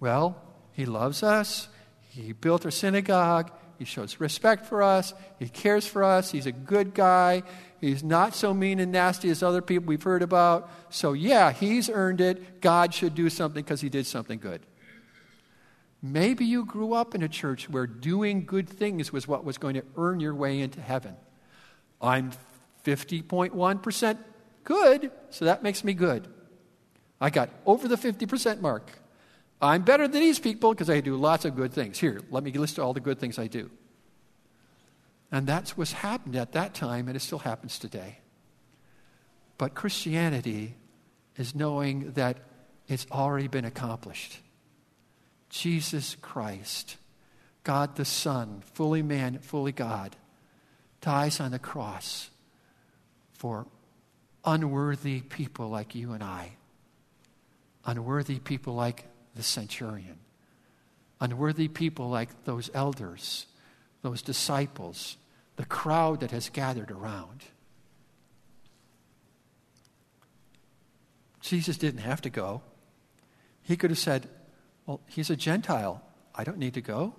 Well, 0.00 0.42
he 0.72 0.86
loves 0.86 1.22
us, 1.22 1.68
he 2.14 2.32
built 2.32 2.66
a 2.66 2.70
synagogue, 2.70 3.50
he 3.78 3.86
shows 3.86 4.20
respect 4.20 4.66
for 4.66 4.82
us. 4.82 5.14
He 5.38 5.48
cares 5.48 5.86
for 5.86 6.04
us. 6.04 6.30
He's 6.30 6.46
a 6.46 6.52
good 6.52 6.92
guy. 6.94 7.42
He's 7.80 8.04
not 8.04 8.34
so 8.34 8.52
mean 8.52 8.80
and 8.80 8.92
nasty 8.92 9.30
as 9.30 9.42
other 9.42 9.62
people 9.62 9.86
we've 9.88 10.02
heard 10.02 10.22
about. 10.22 10.70
So, 10.90 11.14
yeah, 11.14 11.52
he's 11.52 11.88
earned 11.88 12.20
it. 12.20 12.60
God 12.60 12.92
should 12.92 13.14
do 13.14 13.30
something 13.30 13.62
because 13.62 13.80
he 13.80 13.88
did 13.88 14.06
something 14.06 14.38
good. 14.38 14.60
Maybe 16.02 16.44
you 16.44 16.64
grew 16.66 16.92
up 16.92 17.14
in 17.14 17.22
a 17.22 17.28
church 17.28 17.70
where 17.70 17.86
doing 17.86 18.44
good 18.44 18.68
things 18.68 19.12
was 19.12 19.26
what 19.26 19.44
was 19.44 19.56
going 19.56 19.74
to 19.74 19.84
earn 19.96 20.20
your 20.20 20.34
way 20.34 20.60
into 20.60 20.80
heaven. 20.80 21.16
I'm 22.00 22.32
50.1% 22.84 24.18
good, 24.64 25.10
so 25.30 25.44
that 25.46 25.62
makes 25.62 25.82
me 25.82 25.94
good. 25.94 26.28
I 27.20 27.30
got 27.30 27.48
over 27.64 27.88
the 27.88 27.96
50% 27.96 28.60
mark. 28.60 28.90
I'm 29.62 29.82
better 29.82 30.08
than 30.08 30.20
these 30.20 30.40
people 30.40 30.72
because 30.74 30.90
I 30.90 31.00
do 31.00 31.16
lots 31.16 31.44
of 31.44 31.54
good 31.54 31.72
things. 31.72 32.00
Here, 32.00 32.20
let 32.30 32.42
me 32.42 32.50
list 32.52 32.80
all 32.80 32.92
the 32.92 33.00
good 33.00 33.20
things 33.20 33.38
I 33.38 33.46
do. 33.46 33.70
And 35.30 35.46
that's 35.46 35.76
what's 35.76 35.92
happened 35.92 36.34
at 36.34 36.52
that 36.52 36.74
time, 36.74 37.06
and 37.06 37.16
it 37.16 37.20
still 37.20 37.38
happens 37.38 37.78
today. 37.78 38.18
But 39.56 39.74
Christianity 39.74 40.74
is 41.36 41.54
knowing 41.54 42.12
that 42.12 42.38
it's 42.88 43.06
already 43.12 43.46
been 43.46 43.64
accomplished. 43.64 44.40
Jesus 45.48 46.16
Christ, 46.20 46.96
God 47.62 47.94
the 47.94 48.04
Son, 48.04 48.62
fully 48.74 49.02
man, 49.02 49.38
fully 49.38 49.72
God, 49.72 50.16
dies 51.00 51.38
on 51.38 51.52
the 51.52 51.58
cross 51.58 52.30
for 53.32 53.66
unworthy 54.44 55.20
people 55.20 55.68
like 55.68 55.94
you 55.94 56.12
and 56.12 56.22
I, 56.22 56.52
unworthy 57.84 58.38
people 58.40 58.74
like 58.74 59.06
the 59.34 59.42
centurion. 59.42 60.18
Unworthy 61.20 61.68
people 61.68 62.08
like 62.08 62.44
those 62.44 62.70
elders, 62.74 63.46
those 64.02 64.22
disciples, 64.22 65.16
the 65.56 65.64
crowd 65.64 66.20
that 66.20 66.30
has 66.30 66.48
gathered 66.48 66.90
around. 66.90 67.44
Jesus 71.40 71.76
didn't 71.76 72.00
have 72.00 72.22
to 72.22 72.30
go. 72.30 72.62
He 73.62 73.76
could 73.76 73.90
have 73.90 73.98
said, 73.98 74.28
Well, 74.86 75.00
he's 75.06 75.30
a 75.30 75.36
Gentile. 75.36 76.02
I 76.34 76.44
don't 76.44 76.58
need 76.58 76.74
to 76.74 76.80
go. 76.80 77.14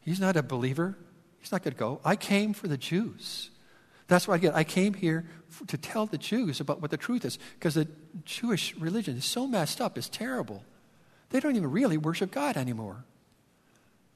He's 0.00 0.20
not 0.20 0.36
a 0.36 0.42
believer. 0.42 0.96
He's 1.38 1.52
not 1.52 1.62
going 1.62 1.74
to 1.74 1.78
go. 1.78 2.00
I 2.04 2.16
came 2.16 2.52
for 2.52 2.68
the 2.68 2.78
Jews. 2.78 3.50
That's 4.08 4.28
I 4.28 4.38
get. 4.38 4.54
I 4.54 4.64
came 4.64 4.94
here 4.94 5.26
to 5.66 5.76
tell 5.76 6.06
the 6.06 6.18
Jews 6.18 6.60
about 6.60 6.80
what 6.80 6.90
the 6.90 6.96
truth 6.96 7.24
is 7.24 7.38
because 7.58 7.74
the 7.74 7.88
Jewish 8.24 8.74
religion 8.76 9.16
is 9.16 9.24
so 9.24 9.46
messed 9.46 9.80
up, 9.80 9.98
it's 9.98 10.08
terrible. 10.08 10.64
They 11.30 11.40
don't 11.40 11.56
even 11.56 11.70
really 11.70 11.98
worship 11.98 12.30
God 12.30 12.56
anymore. 12.56 13.04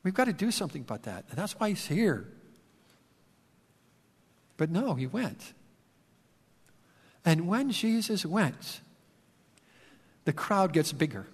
We've 0.02 0.14
got 0.14 0.26
to 0.26 0.32
do 0.32 0.50
something 0.50 0.82
about 0.82 1.02
that. 1.04 1.24
And 1.30 1.38
that's 1.38 1.58
why 1.58 1.70
he's 1.70 1.86
here. 1.86 2.28
But 4.56 4.70
no, 4.70 4.94
he 4.94 5.06
went. 5.06 5.52
And 7.24 7.46
when 7.46 7.70
Jesus 7.70 8.24
went, 8.24 8.80
the 10.24 10.32
crowd 10.32 10.72
gets 10.72 10.92
bigger. 10.92 11.26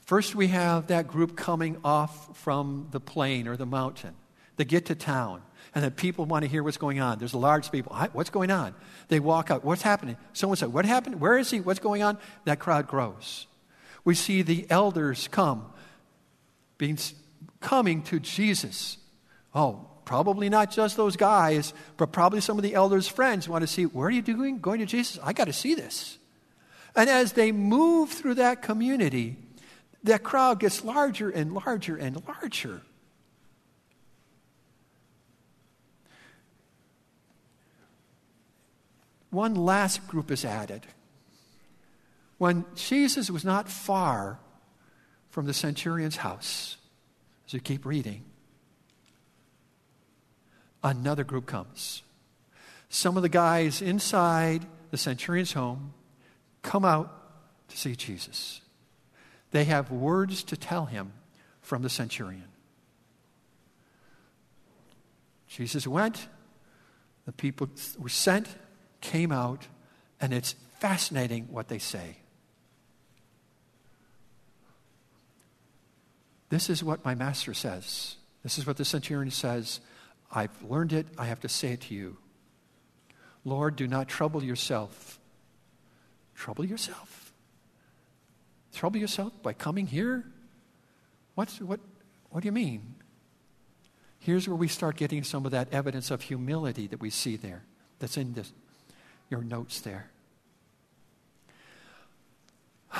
First, 0.00 0.34
we 0.34 0.48
have 0.48 0.88
that 0.88 1.08
group 1.08 1.36
coming 1.36 1.78
off 1.82 2.36
from 2.36 2.88
the 2.90 3.00
plain 3.00 3.48
or 3.48 3.56
the 3.56 3.66
mountain. 3.66 4.14
They 4.56 4.64
get 4.64 4.86
to 4.86 4.94
town, 4.94 5.42
and 5.74 5.82
the 5.82 5.90
people 5.90 6.26
want 6.26 6.44
to 6.44 6.48
hear 6.48 6.62
what's 6.62 6.76
going 6.76 7.00
on. 7.00 7.18
There's 7.18 7.32
a 7.32 7.38
large 7.38 7.72
people. 7.72 7.96
What's 8.12 8.30
going 8.30 8.50
on? 8.50 8.74
They 9.08 9.18
walk 9.18 9.50
out. 9.50 9.64
What's 9.64 9.82
happening? 9.82 10.16
Someone 10.32 10.56
said, 10.56 10.72
What 10.72 10.84
happened? 10.84 11.20
Where 11.20 11.36
is 11.38 11.50
he? 11.50 11.60
What's 11.60 11.80
going 11.80 12.02
on? 12.02 12.18
That 12.44 12.60
crowd 12.60 12.86
grows. 12.86 13.46
We 14.04 14.14
see 14.14 14.42
the 14.42 14.66
elders 14.70 15.28
come, 15.28 15.66
being, 16.76 16.98
coming 17.60 18.02
to 18.04 18.20
Jesus. 18.20 18.98
Oh, 19.54 19.86
probably 20.04 20.48
not 20.48 20.70
just 20.70 20.96
those 20.96 21.16
guys, 21.16 21.72
but 21.96 22.12
probably 22.12 22.40
some 22.40 22.58
of 22.58 22.62
the 22.62 22.74
elders' 22.74 23.08
friends 23.08 23.48
want 23.48 23.62
to 23.62 23.66
see, 23.66 23.84
Where 23.84 24.08
are 24.08 24.10
you 24.10 24.22
doing? 24.22 24.58
Going 24.58 24.80
to 24.80 24.86
Jesus? 24.86 25.18
I 25.22 25.32
got 25.32 25.46
to 25.46 25.52
see 25.52 25.74
this. 25.74 26.18
And 26.94 27.08
as 27.08 27.32
they 27.32 27.50
move 27.50 28.10
through 28.10 28.34
that 28.34 28.62
community, 28.62 29.36
that 30.04 30.22
crowd 30.22 30.60
gets 30.60 30.84
larger 30.84 31.30
and 31.30 31.54
larger 31.54 31.96
and 31.96 32.22
larger. 32.28 32.82
One 39.30 39.56
last 39.56 40.06
group 40.06 40.30
is 40.30 40.44
added. 40.44 40.86
When 42.38 42.64
Jesus 42.74 43.30
was 43.30 43.44
not 43.44 43.68
far 43.68 44.38
from 45.30 45.46
the 45.46 45.54
centurion's 45.54 46.16
house, 46.16 46.76
as 47.46 47.54
you 47.54 47.60
keep 47.60 47.84
reading, 47.84 48.24
another 50.82 51.24
group 51.24 51.46
comes. 51.46 52.02
Some 52.88 53.16
of 53.16 53.22
the 53.22 53.28
guys 53.28 53.80
inside 53.82 54.66
the 54.90 54.96
centurion's 54.96 55.52
home 55.52 55.94
come 56.62 56.84
out 56.84 57.68
to 57.68 57.76
see 57.76 57.96
Jesus. 57.96 58.60
They 59.50 59.64
have 59.64 59.90
words 59.90 60.42
to 60.44 60.56
tell 60.56 60.86
him 60.86 61.12
from 61.60 61.82
the 61.82 61.88
centurion. 61.88 62.48
Jesus 65.48 65.86
went, 65.86 66.28
the 67.26 67.32
people 67.32 67.68
were 67.98 68.08
sent, 68.08 68.48
came 69.00 69.30
out, 69.30 69.68
and 70.20 70.32
it's 70.32 70.54
fascinating 70.80 71.46
what 71.50 71.68
they 71.68 71.78
say. 71.78 72.16
This 76.54 76.70
is 76.70 76.84
what 76.84 77.04
my 77.04 77.16
master 77.16 77.52
says. 77.52 78.14
This 78.44 78.58
is 78.58 78.66
what 78.66 78.76
the 78.76 78.84
centurion 78.84 79.32
says. 79.32 79.80
I've 80.30 80.62
learned 80.62 80.92
it. 80.92 81.06
I 81.18 81.24
have 81.26 81.40
to 81.40 81.48
say 81.48 81.72
it 81.72 81.80
to 81.82 81.94
you. 81.94 82.16
Lord, 83.44 83.74
do 83.74 83.88
not 83.88 84.06
trouble 84.08 84.42
yourself. 84.42 85.18
Trouble 86.34 86.64
yourself 86.64 87.24
trouble 88.74 88.98
yourself 88.98 89.32
by 89.42 89.52
coming 89.52 89.86
here? 89.86 90.24
What's, 91.34 91.60
what, 91.60 91.80
what 92.30 92.42
do 92.42 92.46
you 92.46 92.52
mean? 92.52 92.96
Here's 94.18 94.48
where 94.48 94.56
we 94.56 94.68
start 94.68 94.96
getting 94.96 95.22
some 95.22 95.44
of 95.46 95.52
that 95.52 95.72
evidence 95.72 96.10
of 96.10 96.22
humility 96.22 96.86
that 96.88 97.00
we 97.00 97.10
see 97.10 97.36
there, 97.36 97.62
that's 97.98 98.16
in 98.16 98.34
this, 98.34 98.52
your 99.30 99.42
notes 99.42 99.80
there. 99.80 100.10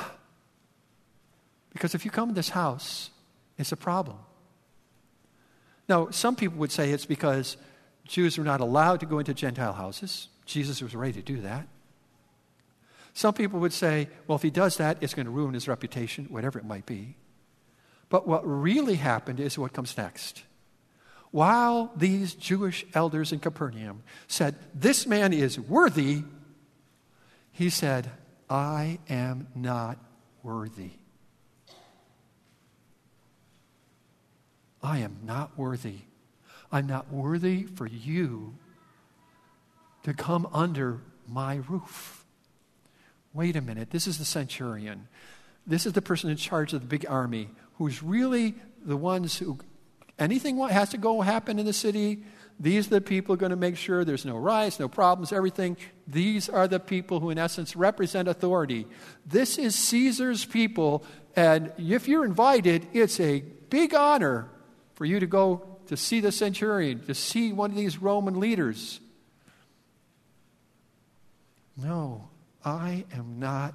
Because 1.73 1.93
if 1.93 2.05
you 2.05 2.11
come 2.13 2.29
to 2.29 2.35
this 2.37 2.51
house, 2.51 3.11
it's 3.59 3.73
a 3.73 3.77
problem. 3.77 4.19
Now, 5.89 6.11
some 6.11 6.37
people 6.37 6.59
would 6.59 6.73
say 6.73 6.91
it's 6.91 7.07
because 7.07 7.57
Jews 8.07 8.39
were 8.39 8.45
not 8.45 8.61
allowed 8.61 9.01
to 9.01 9.07
go 9.07 9.19
into 9.19 9.35
Gentile 9.35 9.73
houses. 9.73 10.29
Jesus 10.47 10.83
was 10.83 10.95
ready 10.95 11.15
to 11.15 11.23
do 11.23 11.41
that. 11.43 11.67
Some 13.13 13.35
people 13.35 13.61
would 13.61 13.73
say, 13.73 14.09
well, 14.27 14.37
if 14.37 14.43
he 14.43 14.51
does 14.51 14.79
that, 14.79 14.99
it's 15.01 15.15
going 15.15 15.27
to 15.27 15.31
ruin 15.31 15.55
his 15.55 15.69
reputation, 15.69 16.27
whatever 16.27 16.59
it 16.59 16.65
might 16.65 16.85
be. 16.85 17.17
But 18.09 18.27
what 18.27 18.43
really 18.45 18.97
happened 18.97 19.41
is 19.41 19.57
what 19.59 19.73
comes 19.73 19.97
next. 19.97 20.43
While 21.31 21.93
these 21.97 22.35
Jewish 22.35 22.85
elders 22.95 23.33
in 23.33 23.41
Capernaum 23.41 24.03
said, 24.29 24.57
This 24.75 25.07
man 25.07 25.33
is 25.33 25.59
worthy, 25.59 26.23
he 27.53 27.71
said, 27.71 28.11
I 28.51 28.99
am 29.09 29.47
not 29.55 29.99
worthy. 30.43 30.91
I 34.85 34.99
am 34.99 35.17
not 35.25 35.59
worthy. 35.59 36.03
I'm 36.71 36.87
not 36.87 37.13
worthy 37.13 37.65
for 37.65 37.87
you 37.87 38.55
to 40.05 40.15
come 40.15 40.47
under 40.53 41.01
my 41.27 41.61
roof 41.69 42.25
wait 43.35 43.57
a 43.57 43.61
minute, 43.61 43.91
this 43.91 44.07
is 44.07 44.19
the 44.19 44.25
centurion. 44.25 45.09
This 45.67 45.85
is 45.85 45.93
the 45.93 46.01
person 46.01 46.31
in 46.31 46.37
charge 46.37 46.73
of 46.73 46.81
the 46.81 46.87
big 46.87 47.05
army 47.09 47.51
who's 47.75 48.03
really 48.03 48.55
the 48.85 48.97
ones 48.97 49.39
who, 49.39 49.59
anything 50.19 50.57
has 50.69 50.91
to 50.91 50.99
go 50.99 51.21
happen 51.21 51.59
in 51.59 51.67
the 51.67 51.73
city, 51.73 52.23
these 52.61 52.87
are 52.87 52.91
the 52.91 53.01
people 53.01 53.35
going 53.35 53.51
to 53.51 53.57
make 53.57 53.77
sure 53.77 54.05
there's 54.05 54.25
no 54.25 54.37
riots, 54.37 54.79
no 54.79 54.87
problems, 54.87 55.33
everything. 55.33 55.77
These 56.07 56.49
are 56.49 56.69
the 56.69 56.79
people 56.79 57.19
who, 57.19 57.31
in 57.31 57.39
essence, 57.39 57.75
represent 57.75 58.29
authority. 58.29 58.87
This 59.27 59.59
is 59.59 59.75
Caesar's 59.75 60.45
people, 60.45 61.03
and 61.35 61.73
if 61.79 62.07
you're 62.07 62.25
invited, 62.25 62.87
it's 62.93 63.19
a 63.19 63.41
big 63.71 63.93
honor 63.93 64.49
for 64.95 65.05
you 65.05 65.21
to 65.21 65.27
go 65.27 65.67
to 65.87 65.97
see 65.97 66.21
the 66.21 66.33
centurion, 66.33 67.05
to 67.07 67.15
see 67.15 67.53
one 67.53 67.71
of 67.71 67.77
these 67.77 67.99
Roman 67.99 68.41
leaders. 68.41 69.01
No, 71.77 72.29
I 72.65 73.05
am 73.13 73.39
not 73.39 73.75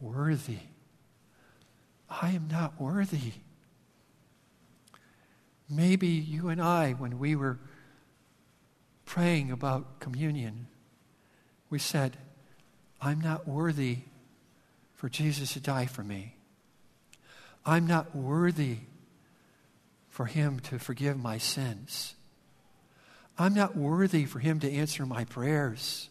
worthy. 0.00 0.58
I 2.08 2.30
am 2.30 2.48
not 2.50 2.80
worthy. 2.80 3.32
Maybe 5.68 6.06
you 6.06 6.48
and 6.48 6.60
I, 6.60 6.92
when 6.92 7.18
we 7.18 7.36
were 7.36 7.58
praying 9.04 9.50
about 9.50 10.00
communion, 10.00 10.68
we 11.68 11.78
said, 11.78 12.16
I'm 13.00 13.20
not 13.20 13.46
worthy 13.46 13.98
for 14.94 15.08
Jesus 15.08 15.52
to 15.52 15.60
die 15.60 15.86
for 15.86 16.02
me. 16.02 16.36
I'm 17.64 17.86
not 17.86 18.14
worthy 18.14 18.78
for 20.16 20.24
him 20.24 20.58
to 20.58 20.78
forgive 20.78 21.18
my 21.18 21.36
sins. 21.36 22.14
I'm 23.38 23.52
not 23.52 23.76
worthy 23.76 24.24
for 24.24 24.38
him 24.38 24.60
to 24.60 24.72
answer 24.72 25.04
my 25.04 25.24
prayers. 25.24 26.08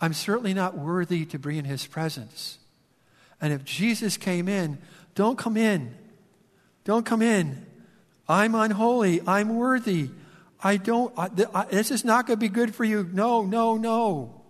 I'm 0.00 0.14
certainly 0.14 0.54
not 0.54 0.78
worthy 0.78 1.26
to 1.26 1.38
be 1.38 1.58
in 1.58 1.66
his 1.66 1.86
presence. 1.86 2.56
And 3.38 3.52
if 3.52 3.64
Jesus 3.64 4.16
came 4.16 4.48
in, 4.48 4.78
don't 5.14 5.36
come 5.36 5.58
in. 5.58 5.94
Don't 6.84 7.04
come 7.04 7.20
in. 7.20 7.66
I'm 8.26 8.54
unholy. 8.54 9.20
I'm 9.26 9.56
worthy. 9.56 10.08
I 10.64 10.78
don't, 10.78 11.12
I, 11.18 11.28
I, 11.54 11.64
this 11.66 11.90
is 11.90 12.02
not 12.02 12.26
going 12.26 12.38
to 12.38 12.40
be 12.40 12.48
good 12.48 12.74
for 12.74 12.84
you. 12.84 13.06
No, 13.12 13.44
no, 13.44 13.76
no. 13.76 14.40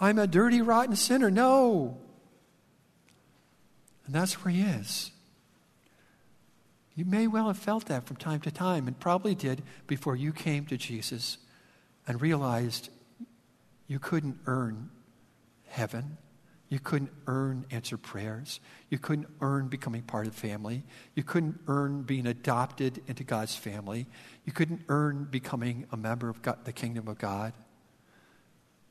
I'm 0.00 0.18
a 0.18 0.26
dirty, 0.26 0.60
rotten 0.60 0.96
sinner. 0.96 1.30
No. 1.30 1.98
And 4.06 4.12
that's 4.12 4.44
where 4.44 4.52
he 4.52 4.62
is. 4.62 5.12
You 6.96 7.04
may 7.04 7.26
well 7.26 7.48
have 7.48 7.58
felt 7.58 7.84
that 7.86 8.06
from 8.06 8.16
time 8.16 8.40
to 8.40 8.50
time, 8.50 8.88
and 8.88 8.98
probably 8.98 9.34
did 9.34 9.62
before 9.86 10.16
you 10.16 10.32
came 10.32 10.64
to 10.66 10.78
Jesus 10.78 11.36
and 12.08 12.20
realized 12.20 12.88
you 13.86 13.98
couldn't 13.98 14.38
earn 14.46 14.90
heaven. 15.68 16.16
You 16.68 16.80
couldn't 16.80 17.12
earn 17.26 17.66
answered 17.70 18.02
prayers. 18.02 18.60
You 18.88 18.98
couldn't 18.98 19.28
earn 19.40 19.68
becoming 19.68 20.02
part 20.02 20.26
of 20.26 20.34
the 20.34 20.40
family. 20.40 20.84
You 21.14 21.22
couldn't 21.22 21.60
earn 21.68 22.02
being 22.02 22.26
adopted 22.26 23.02
into 23.06 23.22
God's 23.24 23.54
family. 23.54 24.06
You 24.44 24.52
couldn't 24.52 24.80
earn 24.88 25.28
becoming 25.30 25.86
a 25.92 25.96
member 25.96 26.28
of 26.28 26.42
God, 26.42 26.64
the 26.64 26.72
kingdom 26.72 27.08
of 27.08 27.18
God. 27.18 27.52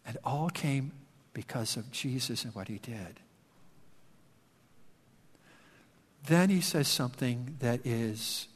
And 0.05 0.17
all 0.23 0.49
came 0.49 0.93
because 1.33 1.75
of 1.75 1.91
Jesus 1.91 2.45
and 2.45 2.53
what 2.53 2.67
he 2.67 2.77
did. 2.77 3.19
Then 6.27 6.49
he 6.49 6.61
says 6.61 6.87
something 6.87 7.57
that 7.59 7.85
is 7.85 8.47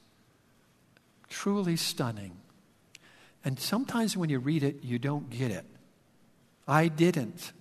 truly 1.29 1.75
stunning. 1.75 2.37
And 3.45 3.59
sometimes 3.59 4.17
when 4.17 4.29
you 4.29 4.39
read 4.39 4.63
it, 4.63 4.83
you 4.83 4.99
don't 4.99 5.29
get 5.29 5.51
it. 5.51 5.65
I 6.67 6.87
didn't. 6.87 7.51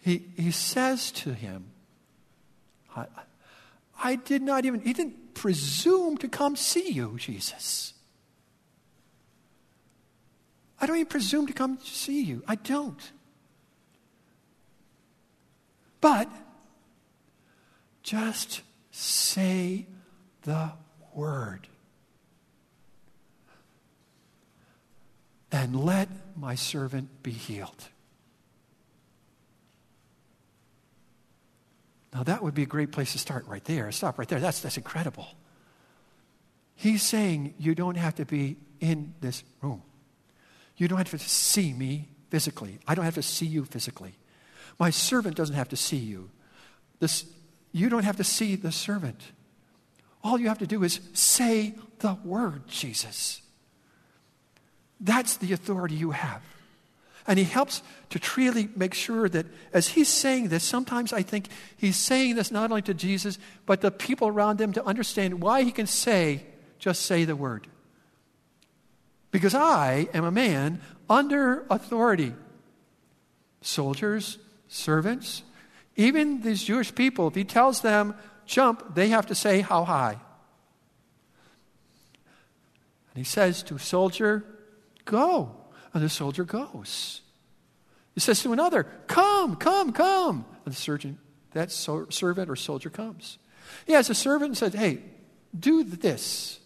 He, 0.00 0.24
he 0.36 0.50
says 0.50 1.10
to 1.12 1.32
him, 1.32 1.66
I, 2.96 3.06
I 4.02 4.16
did 4.16 4.42
not 4.42 4.64
even, 4.64 4.80
he 4.80 4.92
didn't 4.92 5.34
presume 5.34 6.16
to 6.18 6.28
come 6.28 6.56
see 6.56 6.90
you, 6.90 7.16
Jesus. 7.18 7.94
I 10.80 10.86
don't 10.86 10.96
even 10.96 11.06
presume 11.06 11.46
to 11.46 11.52
come 11.52 11.78
see 11.82 12.22
you. 12.22 12.42
I 12.46 12.56
don't. 12.56 13.12
But 16.00 16.28
just 18.06 18.62
say 18.90 19.86
the 20.42 20.72
word. 21.12 21.68
and 25.56 25.84
let 25.84 26.08
my 26.36 26.54
servant 26.54 27.22
be 27.22 27.30
healed. 27.30 27.88
Now, 32.12 32.22
that 32.24 32.42
would 32.42 32.54
be 32.54 32.62
a 32.62 32.66
great 32.66 32.92
place 32.92 33.12
to 33.12 33.18
start 33.18 33.46
right 33.46 33.64
there. 33.64 33.90
Stop 33.92 34.18
right 34.18 34.28
there. 34.28 34.38
That's, 34.38 34.60
that's 34.60 34.76
incredible. 34.76 35.28
He's 36.74 37.02
saying 37.02 37.54
you 37.58 37.74
don't 37.74 37.96
have 37.96 38.16
to 38.16 38.26
be 38.26 38.56
in 38.80 39.14
this 39.20 39.44
room. 39.62 39.82
You 40.76 40.88
don't 40.88 40.98
have 40.98 41.10
to 41.10 41.18
see 41.18 41.72
me 41.72 42.08
physically. 42.30 42.78
I 42.86 42.94
don't 42.94 43.06
have 43.06 43.14
to 43.14 43.22
see 43.22 43.46
you 43.46 43.64
physically. 43.64 44.14
My 44.78 44.90
servant 44.90 45.36
doesn't 45.36 45.56
have 45.56 45.70
to 45.70 45.76
see 45.76 45.96
you. 45.96 46.30
This, 47.00 47.24
you 47.72 47.88
don't 47.88 48.04
have 48.04 48.16
to 48.16 48.24
see 48.24 48.56
the 48.56 48.72
servant. 48.72 49.20
All 50.22 50.38
you 50.38 50.48
have 50.48 50.58
to 50.58 50.66
do 50.66 50.82
is 50.82 51.00
say 51.12 51.74
the 52.00 52.14
word, 52.24 52.66
Jesus. 52.68 53.42
That's 55.00 55.36
the 55.36 55.52
authority 55.52 55.94
you 55.94 56.12
have. 56.12 56.42
And 57.26 57.38
he 57.38 57.44
helps 57.44 57.82
to 58.10 58.18
truly 58.18 58.68
make 58.76 58.94
sure 58.94 59.28
that 59.28 59.46
as 59.72 59.88
he's 59.88 60.08
saying 60.08 60.48
this, 60.48 60.62
sometimes 60.62 61.12
I 61.12 61.22
think 61.22 61.48
he's 61.76 61.96
saying 61.96 62.36
this 62.36 62.50
not 62.50 62.70
only 62.70 62.82
to 62.82 62.94
Jesus, 62.94 63.38
but 63.66 63.80
the 63.80 63.90
people 63.90 64.28
around 64.28 64.60
him 64.60 64.72
to 64.74 64.84
understand 64.84 65.40
why 65.40 65.62
he 65.62 65.72
can 65.72 65.86
say, 65.86 66.44
just 66.78 67.02
say 67.02 67.24
the 67.24 67.34
word. 67.34 67.66
Because 69.32 69.54
I 69.54 70.08
am 70.14 70.24
a 70.24 70.30
man 70.30 70.80
under 71.10 71.66
authority. 71.68 72.32
Soldiers, 73.60 74.38
servants, 74.68 75.42
even 75.96 76.42
these 76.42 76.62
Jewish 76.62 76.94
people, 76.94 77.26
if 77.28 77.34
he 77.34 77.44
tells 77.44 77.80
them 77.80 78.14
jump, 78.44 78.94
they 78.94 79.08
have 79.08 79.26
to 79.26 79.34
say 79.34 79.60
how 79.60 79.84
high. 79.84 80.18
And 83.14 83.18
he 83.18 83.24
says 83.24 83.62
to 83.64 83.76
a 83.76 83.78
soldier, 83.78 84.44
go. 85.04 85.56
And 85.94 86.04
the 86.04 86.10
soldier 86.10 86.44
goes. 86.44 87.22
He 88.14 88.20
says 88.20 88.42
to 88.42 88.52
another, 88.52 88.84
come, 89.06 89.56
come, 89.56 89.92
come. 89.92 90.44
And 90.64 90.74
the 90.74 90.78
surgeon, 90.78 91.18
that 91.52 91.72
so, 91.72 92.06
servant 92.10 92.50
or 92.50 92.56
soldier 92.56 92.90
comes. 92.90 93.38
He 93.86 93.94
has 93.94 94.10
a 94.10 94.14
servant 94.14 94.50
and 94.50 94.58
says, 94.58 94.74
hey, 94.74 95.00
do 95.58 95.82
this. 95.82 96.60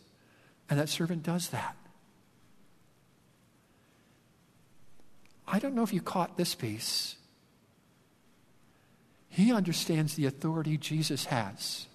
And 0.69 0.81
that 0.81 0.89
servant 0.89 1.23
does 1.23 1.51
that. 1.51 1.77
I 5.47 5.59
don't 5.59 5.75
know 5.75 5.83
if 5.83 5.93
you 5.93 6.01
caught 6.01 6.37
this 6.37 6.55
piece. 6.55 7.17
He 9.31 9.53
understands 9.53 10.15
the 10.15 10.27
authority 10.27 10.77
Jesus 10.77 11.27
has 11.27 11.87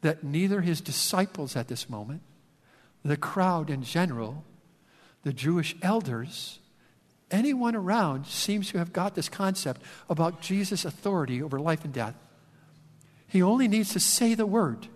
that 0.00 0.22
neither 0.22 0.60
his 0.60 0.80
disciples 0.80 1.56
at 1.56 1.66
this 1.68 1.90
moment, 1.90 2.22
the 3.04 3.16
crowd 3.16 3.68
in 3.68 3.82
general, 3.82 4.44
the 5.24 5.32
Jewish 5.32 5.74
elders, 5.82 6.60
anyone 7.30 7.74
around 7.74 8.26
seems 8.26 8.70
to 8.70 8.78
have 8.78 8.92
got 8.92 9.16
this 9.16 9.28
concept 9.28 9.82
about 10.08 10.40
Jesus' 10.40 10.84
authority 10.84 11.42
over 11.42 11.58
life 11.58 11.84
and 11.84 11.92
death. 11.92 12.14
He 13.26 13.42
only 13.42 13.66
needs 13.66 13.92
to 13.92 14.00
say 14.00 14.34
the 14.34 14.46
word. 14.46 14.86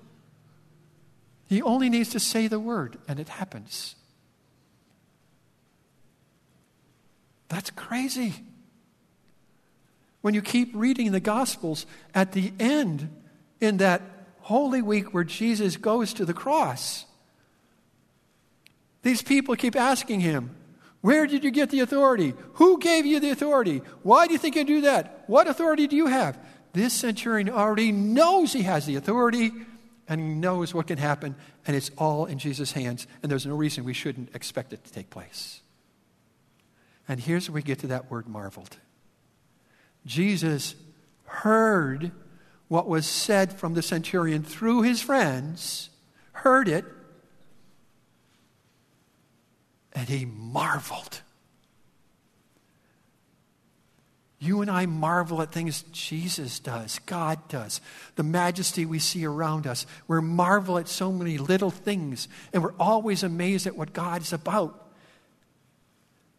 He 1.48 1.60
only 1.60 1.90
needs 1.90 2.10
to 2.10 2.20
say 2.20 2.46
the 2.46 2.60
word, 2.60 2.98
and 3.08 3.18
it 3.18 3.28
happens. 3.28 3.96
That's 7.48 7.70
crazy. 7.70 8.44
When 10.22 10.34
you 10.34 10.42
keep 10.42 10.70
reading 10.74 11.12
the 11.12 11.20
Gospels, 11.20 11.84
at 12.14 12.32
the 12.32 12.52
end, 12.58 13.10
in 13.60 13.76
that 13.76 14.02
Holy 14.40 14.82
Week 14.82 15.12
where 15.12 15.24
Jesus 15.24 15.76
goes 15.76 16.14
to 16.14 16.24
the 16.24 16.34
cross, 16.34 17.04
these 19.02 19.22
people 19.22 19.54
keep 19.56 19.76
asking 19.76 20.20
him, 20.20 20.54
Where 21.00 21.26
did 21.26 21.44
you 21.44 21.50
get 21.50 21.70
the 21.70 21.80
authority? 21.80 22.34
Who 22.54 22.78
gave 22.78 23.04
you 23.04 23.20
the 23.20 23.30
authority? 23.30 23.82
Why 24.02 24.26
do 24.26 24.32
you 24.32 24.38
think 24.38 24.56
you 24.56 24.64
do 24.64 24.80
that? 24.82 25.24
What 25.26 25.48
authority 25.48 25.86
do 25.86 25.96
you 25.96 26.06
have? 26.06 26.38
This 26.72 26.94
centurion 26.94 27.50
already 27.50 27.92
knows 27.92 28.52
he 28.52 28.62
has 28.62 28.86
the 28.86 28.96
authority 28.96 29.52
and 30.08 30.20
he 30.20 30.26
knows 30.26 30.74
what 30.74 30.88
can 30.88 30.98
happen, 30.98 31.34
and 31.66 31.76
it's 31.76 31.90
all 31.96 32.26
in 32.26 32.38
Jesus' 32.38 32.72
hands, 32.72 33.06
and 33.22 33.30
there's 33.30 33.46
no 33.46 33.54
reason 33.54 33.84
we 33.84 33.94
shouldn't 33.94 34.34
expect 34.34 34.72
it 34.72 34.84
to 34.84 34.92
take 34.92 35.10
place. 35.10 35.60
And 37.08 37.20
here's 37.20 37.48
where 37.48 37.54
we 37.54 37.62
get 37.62 37.78
to 37.80 37.86
that 37.88 38.10
word 38.10 38.26
marveled. 38.26 38.76
Jesus 40.04 40.74
heard 41.24 42.12
what 42.68 42.88
was 42.88 43.06
said 43.06 43.52
from 43.52 43.74
the 43.74 43.82
centurion 43.82 44.42
through 44.42 44.82
his 44.82 45.02
friends, 45.02 45.90
heard 46.32 46.68
it, 46.68 46.84
and 49.92 50.08
he 50.08 50.24
marveled. 50.24 51.20
You 54.38 54.60
and 54.60 54.70
I 54.70 54.86
marvel 54.86 55.40
at 55.40 55.52
things 55.52 55.84
Jesus 55.92 56.58
does, 56.58 56.98
God 57.06 57.46
does, 57.48 57.80
the 58.16 58.24
majesty 58.24 58.84
we 58.84 58.98
see 58.98 59.24
around 59.24 59.68
us. 59.68 59.86
We're 60.08 60.20
marvel 60.20 60.78
at 60.78 60.88
so 60.88 61.12
many 61.12 61.38
little 61.38 61.70
things, 61.70 62.26
and 62.52 62.62
we're 62.62 62.74
always 62.80 63.22
amazed 63.22 63.68
at 63.68 63.76
what 63.76 63.92
God's 63.92 64.32
about. 64.32 64.90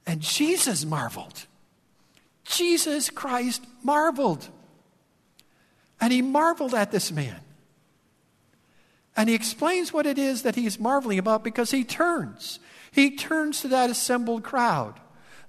And 0.06 0.20
Jesus 0.20 0.84
marveled. 0.84 1.46
Jesus 2.44 3.10
Christ 3.10 3.64
marveled. 3.84 4.48
And 6.00 6.12
he 6.12 6.22
marveled 6.22 6.74
at 6.74 6.92
this 6.92 7.12
man. 7.12 7.40
And 9.16 9.30
he 9.30 9.36
explains 9.36 9.94
what 9.94 10.06
it 10.06 10.18
is 10.18 10.42
that 10.42 10.56
he's 10.56 10.80
marveling 10.80 11.20
about 11.20 11.44
because 11.44 11.72
he 11.72 11.84
turns. 11.84 12.60
He 12.92 13.16
turns 13.16 13.62
to 13.62 13.68
that 13.70 13.90
assembled 13.90 14.44
crowd. 14.44 15.00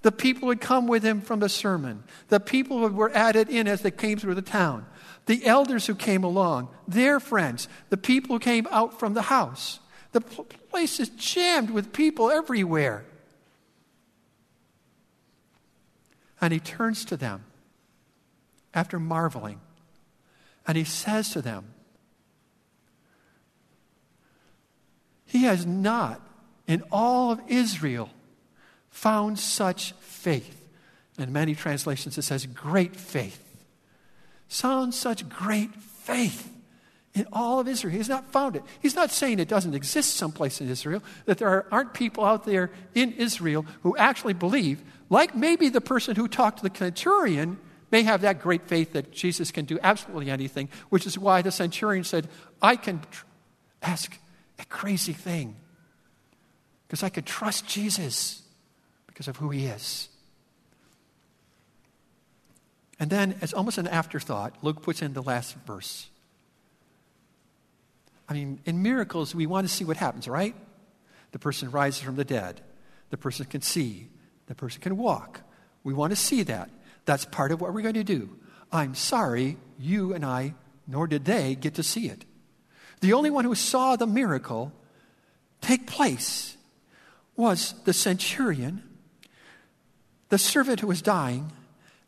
The 0.03 0.13
people 0.13 0.43
who 0.43 0.51
had 0.51 0.61
come 0.61 0.87
with 0.87 1.03
him 1.03 1.23
from 1.23 1.41
the 1.41 1.49
sermon, 1.49 2.05
the 2.29 2.41
people 2.41 2.79
who 2.79 2.95
were 2.95 3.11
added 3.17 3.49
in 3.49 3.67
as 3.67 3.81
they 3.81 3.91
came 3.91 4.19
through 4.19 4.35
the 4.35 4.43
town, 4.43 4.85
the 5.25 5.47
elders 5.47 5.87
who 5.87 5.95
came 5.95 6.25
along, 6.25 6.69
their 6.87 7.19
friends, 7.19 7.69
the 7.89 7.97
people 7.97 8.37
who 8.37 8.41
came 8.41 8.69
out 8.71 8.99
from 8.99 9.15
the 9.15 9.23
house. 9.23 9.81
The 10.13 10.21
place 10.21 11.01
is 11.01 11.09
jammed 11.09 11.71
with 11.71 11.93
people 11.93 12.31
everywhere. 12.31 13.07
And 16.45 16.53
he 16.53 16.61
turns 16.61 17.07
to 17.07 17.17
them 17.17 17.43
after 18.75 19.01
marveling, 19.01 19.63
and 20.67 20.77
he 20.77 20.85
says 20.85 21.31
to 21.31 21.41
them, 21.41 21.73
He 25.25 25.45
has 25.45 25.65
not 25.65 26.21
in 26.67 26.83
all 26.93 27.33
of 27.33 27.41
Israel 27.49 28.11
found 28.91 29.39
such 29.39 29.93
faith. 30.01 30.69
In 31.19 31.33
many 31.33 31.55
translations, 31.55 32.19
it 32.19 32.23
says 32.23 32.45
great 32.45 32.95
faith. 32.95 33.43
Found 34.49 34.93
such 34.93 35.27
great 35.31 35.75
faith 35.75 36.53
in 37.15 37.27
all 37.33 37.59
of 37.59 37.69
Israel. 37.69 37.95
He's 37.95 38.11
not 38.11 38.31
found 38.33 38.57
it. 38.57 38.65
He's 38.83 38.95
not 38.95 39.11
saying 39.11 39.39
it 39.39 39.49
doesn't 39.49 39.75
exist 39.75 40.17
someplace 40.17 40.61
in 40.61 40.69
Israel, 40.69 41.03
that 41.25 41.39
there 41.39 41.73
aren't 41.73 41.95
people 41.95 42.23
out 42.23 42.45
there 42.45 42.71
in 42.95 43.13
Israel 43.13 43.65
who 43.83 43.97
actually 43.97 44.35
believe, 44.35 44.83
like 45.15 45.37
maybe 45.37 45.69
the 45.69 45.81
person 45.81 46.17
who 46.17 46.27
talked 46.27 46.59
to 46.59 46.69
the 46.69 46.77
centurion 46.77 47.57
may 47.93 48.03
have 48.03 48.23
that 48.23 48.43
great 48.43 48.67
faith 48.67 48.95
that 48.95 49.13
Jesus 49.13 49.53
can 49.53 49.65
do 49.65 49.79
absolutely 49.81 50.29
anything, 50.29 50.69
which 50.89 51.07
is 51.07 51.17
why 51.17 51.41
the 51.41 51.53
centurion 51.53 52.03
said, 52.03 52.29
I 52.61 52.75
can 52.75 53.01
tr- 53.13 53.25
ask 53.81 54.19
a 54.59 54.65
crazy 54.65 55.13
thing 55.13 55.55
because 56.89 57.05
I 57.05 57.11
could 57.11 57.27
trust 57.27 57.65
Jesus 57.69 58.43
because 59.07 59.29
of 59.29 59.37
who 59.37 59.51
he 59.51 59.67
is. 59.67 60.09
And 62.99 63.09
then, 63.09 63.37
as 63.41 63.53
almost 63.53 63.79
an 63.79 63.87
afterthought, 63.87 64.57
Luke 64.63 64.83
puts 64.83 65.01
in 65.01 65.13
the 65.13 65.23
last 65.23 65.55
verse. 65.65 66.09
I 68.29 68.33
mean, 68.33 68.59
in 68.65 68.83
miracles, 68.83 69.33
we 69.33 69.47
want 69.47 69.65
to 69.69 69.73
see 69.73 69.85
what 69.85 69.97
happens, 69.97 70.27
right? 70.27 70.57
The 71.31 71.39
person 71.39 71.71
rises 71.71 72.03
from 72.03 72.17
the 72.17 72.25
dead, 72.25 72.63
the 73.11 73.17
person 73.17 73.47
can 73.47 73.63
see, 73.63 74.09
the 74.47 74.55
person 74.55 74.81
can 74.81 74.97
walk. 74.97 75.41
We 75.83 75.95
want 75.95 76.13
to 76.13 76.17
see 76.17 76.43
that. 76.45 76.71
That's 77.05 77.25
part 77.25 77.53
of 77.53 77.61
what 77.61 77.75
we're 77.75 77.83
going 77.83 77.95
to 77.95 78.05
do. 78.05 78.37
I'm 78.73 78.95
sorry, 78.95 79.57
you 79.79 80.15
and 80.15 80.25
I, 80.25 80.55
nor 80.87 81.07
did 81.07 81.25
they, 81.25 81.55
get 81.55 81.75
to 81.75 81.83
see 81.83 82.09
it. 82.09 82.25
The 83.01 83.13
only 83.13 83.31
one 83.31 83.45
who 83.45 83.55
saw 83.55 83.97
the 83.97 84.07
miracle 84.07 84.73
take 85.61 85.87
place 85.87 86.57
was 87.37 87.75
the 87.85 87.93
centurion, 87.93 88.83
the 90.29 90.39
servant 90.39 90.81
who 90.81 90.87
was 90.87 91.03
dying, 91.03 91.53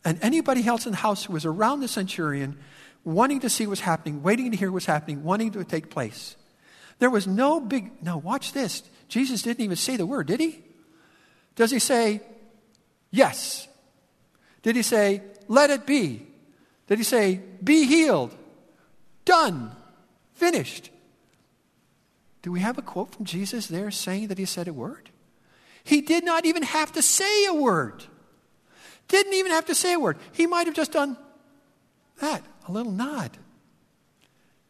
and 0.05 0.19
anybody 0.23 0.67
else 0.67 0.87
in 0.87 0.93
the 0.93 0.99
house 0.99 1.25
who 1.25 1.33
was 1.33 1.45
around 1.45 1.81
the 1.81 1.89
centurion 1.89 2.59
wanting 3.05 3.41
to 3.41 3.51
see 3.51 3.67
what's 3.67 3.81
happening, 3.81 4.23
waiting 4.23 4.51
to 4.51 4.57
hear 4.57 4.71
what's 4.71 4.87
happening, 4.87 5.23
wanting 5.23 5.53
to 5.53 5.65
take 5.65 5.91
place. 5.91 6.37
There 6.99 7.11
was 7.11 7.27
no 7.27 7.61
big, 7.61 8.03
now 8.03 8.19
watch 8.19 8.53
this. 8.53 8.83
Jesus 9.09 9.43
didn't 9.43 9.63
even 9.63 9.77
say 9.77 9.97
the 9.97 10.07
word, 10.07 10.27
did 10.27 10.41
he? 10.41 10.63
Does 11.57 11.71
he 11.71 11.79
say, 11.79 12.21
yes? 13.11 13.67
Did 14.63 14.77
he 14.77 14.83
say, 14.83 15.23
let 15.49 15.71
it 15.71 15.87
be? 15.87 16.27
Did 16.87 16.99
he 16.99 17.05
say, 17.05 17.41
be 17.63 17.85
healed? 17.87 18.35
Done. 19.25 19.73
Finished. 20.35 20.91
Do 22.43 22.53
we 22.53 22.61
have 22.61 22.79
a 22.79 22.83
quote 22.83 23.13
from 23.13 23.25
Jesus 23.25 23.67
there 23.67 23.91
saying 23.91 24.29
that 24.29 24.39
he 24.39 24.45
said 24.45 24.69
a 24.69 24.73
word? 24.73 25.11
He 25.83 26.01
did 26.01 26.25
not 26.25 26.45
even 26.45 26.63
have 26.63 26.93
to 26.93 27.03
say 27.03 27.47
a 27.47 27.55
word. 27.55 28.05
Didn't 29.09 29.35
even 29.35 29.53
have 29.53 29.67
to 29.67 29.75
say 29.75 29.95
a 29.95 29.99
word. 29.99 30.19
He 30.33 30.47
might 30.47 30.67
have 30.67 30.75
just 30.77 30.93
done 30.93 31.17
that 32.21 32.43
a 32.69 32.73
little 32.73 32.93
nod. 32.93 33.37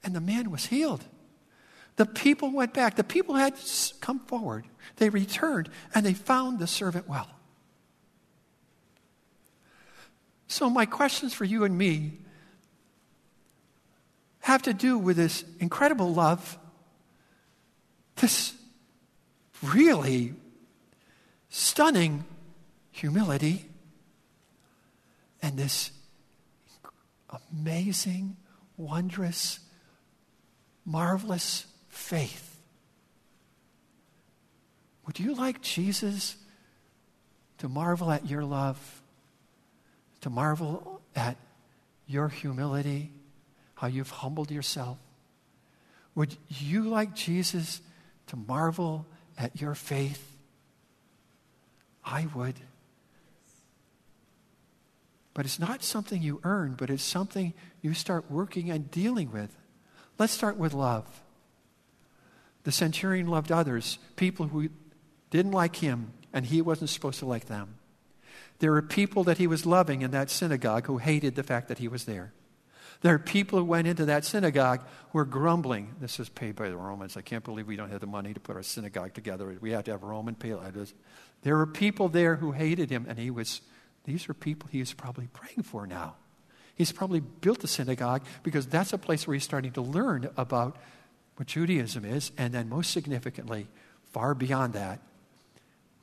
And 0.05 0.15
the 0.15 0.21
man 0.21 0.51
was 0.51 0.67
healed. 0.67 1.05
The 1.97 2.07
people 2.07 2.53
went 2.53 2.75
back. 2.75 2.97
The 2.97 3.05
people 3.05 3.35
had 3.35 3.55
come 4.01 4.21
forward. 4.21 4.67
They 4.97 5.09
returned 5.09 5.69
and 5.95 6.05
they 6.05 6.15
found 6.15 6.59
the 6.59 6.67
servant 6.67 7.09
well. 7.09 7.29
So, 10.49 10.71
my 10.71 10.87
questions 10.87 11.35
for 11.35 11.45
you 11.45 11.65
and 11.65 11.77
me 11.77 12.19
have 14.41 14.63
to 14.63 14.73
do 14.73 14.97
with 14.97 15.17
this 15.17 15.45
incredible 15.59 16.15
love, 16.15 16.57
this 18.17 18.55
really 19.63 20.35
stunning 21.49 22.25
humility, 22.93 23.67
and 25.43 25.59
this 25.59 25.91
amazing, 27.53 28.37
wondrous, 28.77 29.59
marvelous 30.85 31.67
faith. 31.89 32.56
Would 35.07 35.21
you 35.21 35.35
like 35.35 35.63
Jesus 35.63 36.37
to 37.59 37.69
marvel 37.69 38.11
at 38.11 38.29
your 38.29 38.45
love, 38.45 39.03
to 40.21 40.31
marvel 40.31 41.01
at 41.15 41.37
your 42.07 42.29
humility, 42.29 43.13
how 43.77 43.87
you've 43.87 44.11
humbled 44.11 44.51
yourself? 44.51 44.99
Would 46.15 46.37
you 46.49 46.85
like 46.85 47.15
Jesus 47.15 47.81
to 48.29 48.37
marvel 48.37 49.07
at 49.39 49.61
your 49.61 49.75
faith? 49.75 50.37
I 52.05 52.27
would. 52.35 52.55
But 55.35 55.45
it's 55.45 55.59
not 55.59 55.85
something 55.85 56.23
you 56.23 56.41
earn, 56.45 56.75
but 56.79 56.89
it's 56.89 57.03
something 57.03 57.53
you 57.83 57.93
start 57.93 58.31
working 58.31 58.71
and 58.71 58.91
dealing 58.91 59.31
with. 59.31 59.55
Let's 60.19 60.33
start 60.33 60.57
with 60.57 60.73
love. 60.73 61.05
The 62.65 62.73
centurion 62.73 63.29
loved 63.29 63.53
others, 63.53 63.99
people 64.17 64.47
who 64.47 64.71
didn't 65.31 65.53
like 65.53 65.77
him, 65.77 66.13
and 66.33 66.47
he 66.47 66.63
wasn't 66.63 66.91
supposed 66.91 67.19
to 67.21 67.27
like 67.27 67.47
them. 67.47 67.79
There 68.59 68.73
were 68.73 68.83
people 68.83 69.25
that 69.25 69.39
he 69.39 69.47
was 69.47 69.67
loving 69.67 70.03
in 70.03 70.13
that 70.13 70.31
synagogue 70.31 70.87
who 70.87 70.99
hated 70.99 71.35
the 71.35 71.43
fact 71.43 71.69
that 71.69 71.79
he 71.79 71.89
was 71.89 72.05
there. 72.05 72.33
There 73.03 73.13
are 73.15 73.19
people 73.19 73.59
who 73.59 73.65
went 73.65 73.87
into 73.87 74.07
that 74.07 74.25
synagogue 74.25 74.81
who 75.11 75.19
were 75.19 75.27
grumbling. 75.27 75.95
This 76.01 76.19
is 76.19 76.31
paid 76.31 76.57
by 76.57 76.71
the 76.71 76.77
Romans. 76.77 77.17
I 77.17 77.21
can't 77.21 77.45
believe 77.45 77.67
we 77.67 77.77
don't 77.77 77.91
have 77.91 78.01
the 78.01 78.07
money 78.07 78.33
to 78.33 78.41
put 78.41 78.57
our 78.57 78.63
synagogue 78.63 79.13
together. 79.13 79.55
We 79.61 79.73
have 79.73 79.85
to 79.85 79.91
have 79.91 80.03
Roman 80.03 80.35
pay. 80.35 80.55
There 81.43 81.57
were 81.57 81.67
people 81.67 82.09
there 82.09 82.37
who 82.37 82.53
hated 82.53 82.91
him, 82.91 83.05
and 83.07 83.19
he 83.19 83.31
was, 83.31 83.61
these 84.05 84.29
are 84.29 84.35
people 84.35 84.71
he 84.73 84.81
is 84.81 84.95
probably 84.95 85.29
praying 85.33 85.63
for 85.63 85.87
now. 85.87 86.15
He's 86.75 86.93
probably 86.93 87.21
built 87.21 87.65
a 87.65 87.67
synagogue 87.67 88.25
because 88.43 88.67
that's 88.67 88.93
a 88.93 88.99
place 88.99 89.27
where 89.27 89.35
he's 89.35 89.45
starting 89.45 89.73
to 89.73 89.83
learn 89.83 90.31
about 90.37 90.77
what 91.37 91.49
Judaism 91.49 92.05
is, 92.05 92.33
and 92.39 92.55
then 92.55 92.69
most 92.69 92.91
significantly, 92.93 93.69
far 94.13 94.35
beyond 94.35 94.73
that, 94.73 95.01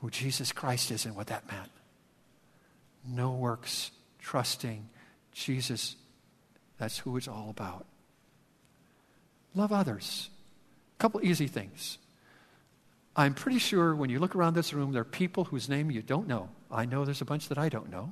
who 0.04 0.10
Jesus 0.10 0.51
Christ 0.51 0.91
is 0.91 1.06
and 1.06 1.16
what 1.16 1.28
that 1.28 1.49
meant. 1.49 1.72
No 3.08 3.32
works, 3.32 3.89
trusting 4.20 4.89
Jesus. 5.32 5.95
That's 6.78 6.97
who 6.97 7.16
it's 7.16 7.30
all 7.30 7.49
about. 7.49 7.86
Love 9.56 9.72
others. 9.72 10.30
A 10.97 11.01
couple 11.01 11.24
easy 11.24 11.47
things. 11.47 11.99
I'm 13.16 13.34
pretty 13.34 13.60
sure 13.60 13.95
when 13.95 14.10
you 14.10 14.20
look 14.20 14.36
around 14.36 14.56
this 14.56 14.74
room, 14.74 14.91
there 14.91 15.04
are 15.04 15.06
people 15.06 15.45
whose 15.45 15.70
name 15.70 15.89
you 15.89 16.01
don't 16.01 16.28
know. 16.28 16.49
I 16.70 16.84
know 16.84 17.06
there's 17.06 17.22
a 17.22 17.26
bunch 17.26 17.47
that 17.47 17.58
I 17.58 17.70
don't 17.70 17.89
know. 17.89 18.12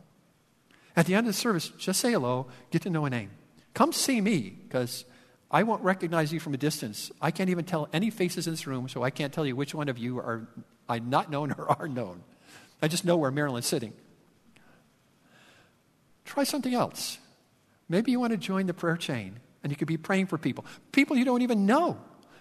At 0.95 1.07
the 1.07 1.15
end 1.15 1.27
of 1.27 1.33
the 1.33 1.39
service, 1.39 1.67
just 1.77 1.99
say 1.99 2.13
hello, 2.13 2.47
get 2.69 2.83
to 2.83 2.89
know 2.89 3.03
a 3.03 3.09
name. 3.09 3.31
Come 3.73 3.91
see 3.91 4.21
me, 4.21 4.55
because 4.65 5.03
I 5.49 5.63
won't 5.63 5.83
recognize 5.83 6.31
you 6.31 6.39
from 6.39 6.53
a 6.53 6.57
distance. 6.57 7.11
I 7.21 7.31
can't 7.31 7.49
even 7.49 7.65
tell 7.65 7.89
any 7.91 8.11
faces 8.11 8.47
in 8.47 8.53
this 8.53 8.65
room, 8.65 8.87
so 8.87 9.03
I 9.03 9.09
can't 9.09 9.33
tell 9.33 9.45
you 9.45 9.57
which 9.57 9.75
one 9.75 9.89
of 9.89 9.97
you 9.97 10.19
are 10.19 10.47
I 10.87 10.99
not 10.99 11.29
known 11.29 11.51
or 11.51 11.69
are 11.69 11.87
known. 11.87 12.23
I 12.81 12.87
just 12.87 13.05
know 13.05 13.17
where 13.17 13.31
Marilyn's 13.31 13.67
sitting. 13.67 13.93
Try 16.25 16.43
something 16.43 16.73
else. 16.73 17.17
Maybe 17.89 18.11
you 18.11 18.19
want 18.19 18.31
to 18.31 18.37
join 18.37 18.67
the 18.67 18.73
prayer 18.73 18.97
chain 18.97 19.39
and 19.63 19.71
you 19.71 19.75
could 19.75 19.87
be 19.87 19.97
praying 19.97 20.27
for 20.27 20.37
people. 20.37 20.65
People 20.91 21.17
you 21.17 21.25
don't 21.25 21.41
even 21.41 21.65
know. 21.65 21.97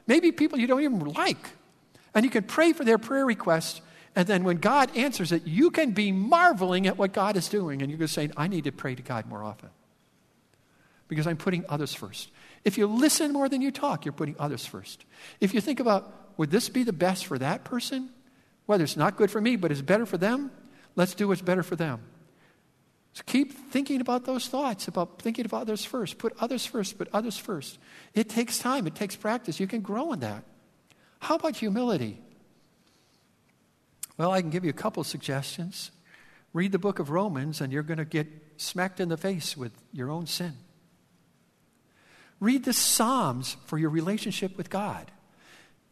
Maybe 0.07 0.33
people 0.33 0.59
you 0.59 0.67
don't 0.67 0.83
even 0.83 1.01
like. 1.01 1.51
And 2.15 2.25
you 2.25 2.31
can 2.31 2.45
pray 2.45 2.73
for 2.73 2.85
their 2.85 2.99
prayer 2.99 3.27
request. 3.27 3.83
And 4.17 4.27
then 4.27 4.45
when 4.45 4.57
God 4.57 4.97
answers 4.97 5.33
it, 5.33 5.47
you 5.47 5.71
can 5.71 5.93
be 5.93 6.13
marveling 6.13 6.87
at 6.87 6.97
what 6.97 7.13
God 7.13 7.37
is 7.37 7.49
doing. 7.49 7.83
And 7.83 7.91
you 7.91 7.99
can 7.99 8.09
say, 8.09 8.31
I 8.37 8.49
need 8.49 8.65
to 8.65 8.73
pray 8.73 8.95
to 8.95 9.03
God 9.03 9.27
more 9.27 9.43
often 9.43 9.71
because 11.09 11.27
I'm 11.27 11.37
putting 11.37 11.65
others 11.69 11.93
first. 11.93 12.31
If 12.65 12.79
you 12.79 12.87
listen 12.87 13.33
more 13.33 13.49
than 13.49 13.61
you 13.61 13.71
talk, 13.71 14.05
you're 14.05 14.13
putting 14.13 14.37
others 14.39 14.65
first. 14.65 15.05
If 15.41 15.53
you 15.55 15.61
think 15.61 15.81
about, 15.81 16.13
would 16.37 16.51
this 16.51 16.69
be 16.69 16.85
the 16.85 16.93
best 16.93 17.27
for 17.27 17.39
that 17.39 17.65
person? 17.65 18.11
Whether 18.71 18.85
it's 18.85 18.97
not 18.97 19.17
good 19.17 19.33
for 19.33 19.41
me, 19.41 19.57
but 19.57 19.73
it's 19.73 19.83
better 19.83 20.07
for 20.07 20.17
them, 20.17 20.53
let's 20.95 21.15
do 21.15 21.27
what's 21.27 21.43
better 21.43 21.65
for 21.65 21.75
them. 21.75 22.03
So 23.15 23.25
keep 23.27 23.53
thinking 23.53 24.01
about 24.01 24.27
those 24.27 24.47
thoughts, 24.47 24.87
about 24.87 25.21
thinking 25.21 25.45
about 25.45 25.63
others 25.63 25.85
first. 25.85 26.19
Put 26.19 26.37
others 26.39 26.67
first, 26.67 26.97
put 26.97 27.09
others 27.13 27.37
first. 27.37 27.81
It 28.15 28.29
takes 28.29 28.61
time, 28.61 28.87
it 28.87 28.95
takes 28.95 29.17
practice. 29.17 29.59
You 29.59 29.67
can 29.67 29.81
grow 29.81 30.13
in 30.13 30.21
that. 30.21 30.45
How 31.19 31.35
about 31.35 31.57
humility? 31.57 32.23
Well, 34.17 34.31
I 34.31 34.41
can 34.41 34.51
give 34.51 34.63
you 34.63 34.71
a 34.71 34.73
couple 34.73 35.03
suggestions. 35.03 35.91
Read 36.53 36.71
the 36.71 36.79
book 36.79 37.01
of 37.01 37.11
Romans, 37.11 37.61
and 37.61 37.73
you're 37.73 37.83
going 37.83 37.99
to 37.99 38.05
get 38.05 38.29
smacked 38.57 39.01
in 39.01 39.09
the 39.09 39.17
face 39.17 39.57
with 39.57 39.73
your 39.93 40.13
own 40.13 40.27
sin. 40.27 40.53
Read 42.39 42.65
the 42.65 42.73
Psalms 42.73 43.57
for 43.67 43.79
your 43.79 43.91
relationship 43.91 44.57
with 44.57 44.71
God. 44.71 45.11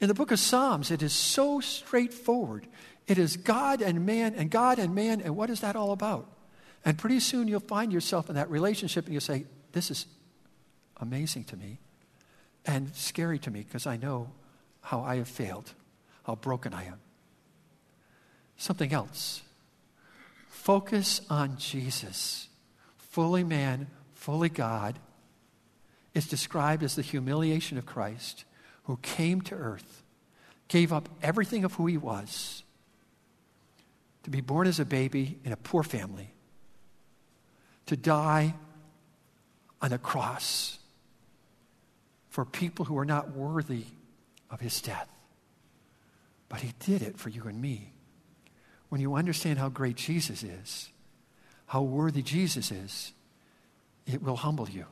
In 0.00 0.08
the 0.08 0.14
book 0.14 0.30
of 0.30 0.38
Psalms, 0.38 0.90
it 0.90 1.02
is 1.02 1.12
so 1.12 1.60
straightforward. 1.60 2.66
It 3.06 3.18
is 3.18 3.36
God 3.36 3.82
and 3.82 4.06
man, 4.06 4.34
and 4.36 4.50
God 4.50 4.78
and 4.78 4.94
man, 4.94 5.20
and 5.20 5.36
what 5.36 5.50
is 5.50 5.60
that 5.60 5.74
all 5.74 5.92
about? 5.92 6.30
And 6.84 6.96
pretty 6.96 7.20
soon 7.20 7.48
you'll 7.48 7.60
find 7.60 7.92
yourself 7.92 8.28
in 8.28 8.36
that 8.36 8.50
relationship, 8.50 9.06
and 9.06 9.12
you'll 9.12 9.20
say, 9.20 9.46
This 9.72 9.90
is 9.90 10.06
amazing 10.98 11.44
to 11.44 11.56
me 11.56 11.78
and 12.64 12.94
scary 12.94 13.38
to 13.40 13.50
me 13.50 13.62
because 13.62 13.86
I 13.86 13.96
know 13.96 14.30
how 14.82 15.00
I 15.00 15.16
have 15.16 15.28
failed, 15.28 15.72
how 16.24 16.36
broken 16.36 16.72
I 16.72 16.84
am. 16.84 17.00
Something 18.56 18.92
else. 18.92 19.42
Focus 20.48 21.22
on 21.30 21.56
Jesus, 21.56 22.48
fully 22.98 23.42
man, 23.42 23.88
fully 24.14 24.48
God. 24.48 24.98
Is 26.14 26.26
described 26.26 26.82
as 26.82 26.96
the 26.96 27.02
humiliation 27.02 27.78
of 27.78 27.86
Christ 27.86 28.44
who 28.88 28.98
came 29.02 29.42
to 29.42 29.54
earth, 29.54 30.02
gave 30.66 30.94
up 30.94 31.10
everything 31.22 31.62
of 31.62 31.74
who 31.74 31.86
he 31.86 31.98
was 31.98 32.64
to 34.22 34.30
be 34.30 34.40
born 34.40 34.66
as 34.66 34.80
a 34.80 34.84
baby 34.84 35.38
in 35.44 35.52
a 35.52 35.56
poor 35.58 35.82
family, 35.82 36.30
to 37.84 37.96
die 37.98 38.54
on 39.82 39.92
a 39.92 39.98
cross 39.98 40.78
for 42.30 42.46
people 42.46 42.86
who 42.86 42.96
are 42.96 43.04
not 43.04 43.32
worthy 43.32 43.84
of 44.50 44.58
his 44.60 44.80
death. 44.80 45.08
But 46.48 46.60
he 46.60 46.72
did 46.78 47.02
it 47.02 47.18
for 47.18 47.28
you 47.28 47.42
and 47.44 47.60
me. 47.60 47.92
When 48.88 49.02
you 49.02 49.16
understand 49.16 49.58
how 49.58 49.68
great 49.68 49.96
Jesus 49.96 50.42
is, 50.42 50.88
how 51.66 51.82
worthy 51.82 52.22
Jesus 52.22 52.72
is, 52.72 53.12
it 54.06 54.22
will 54.22 54.36
humble 54.36 54.66
you, 54.66 54.86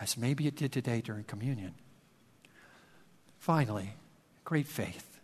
as 0.00 0.16
maybe 0.16 0.48
it 0.48 0.56
did 0.56 0.72
today 0.72 1.00
during 1.00 1.22
communion. 1.22 1.74
Finally, 3.44 3.94
great 4.44 4.66
faith. 4.66 5.20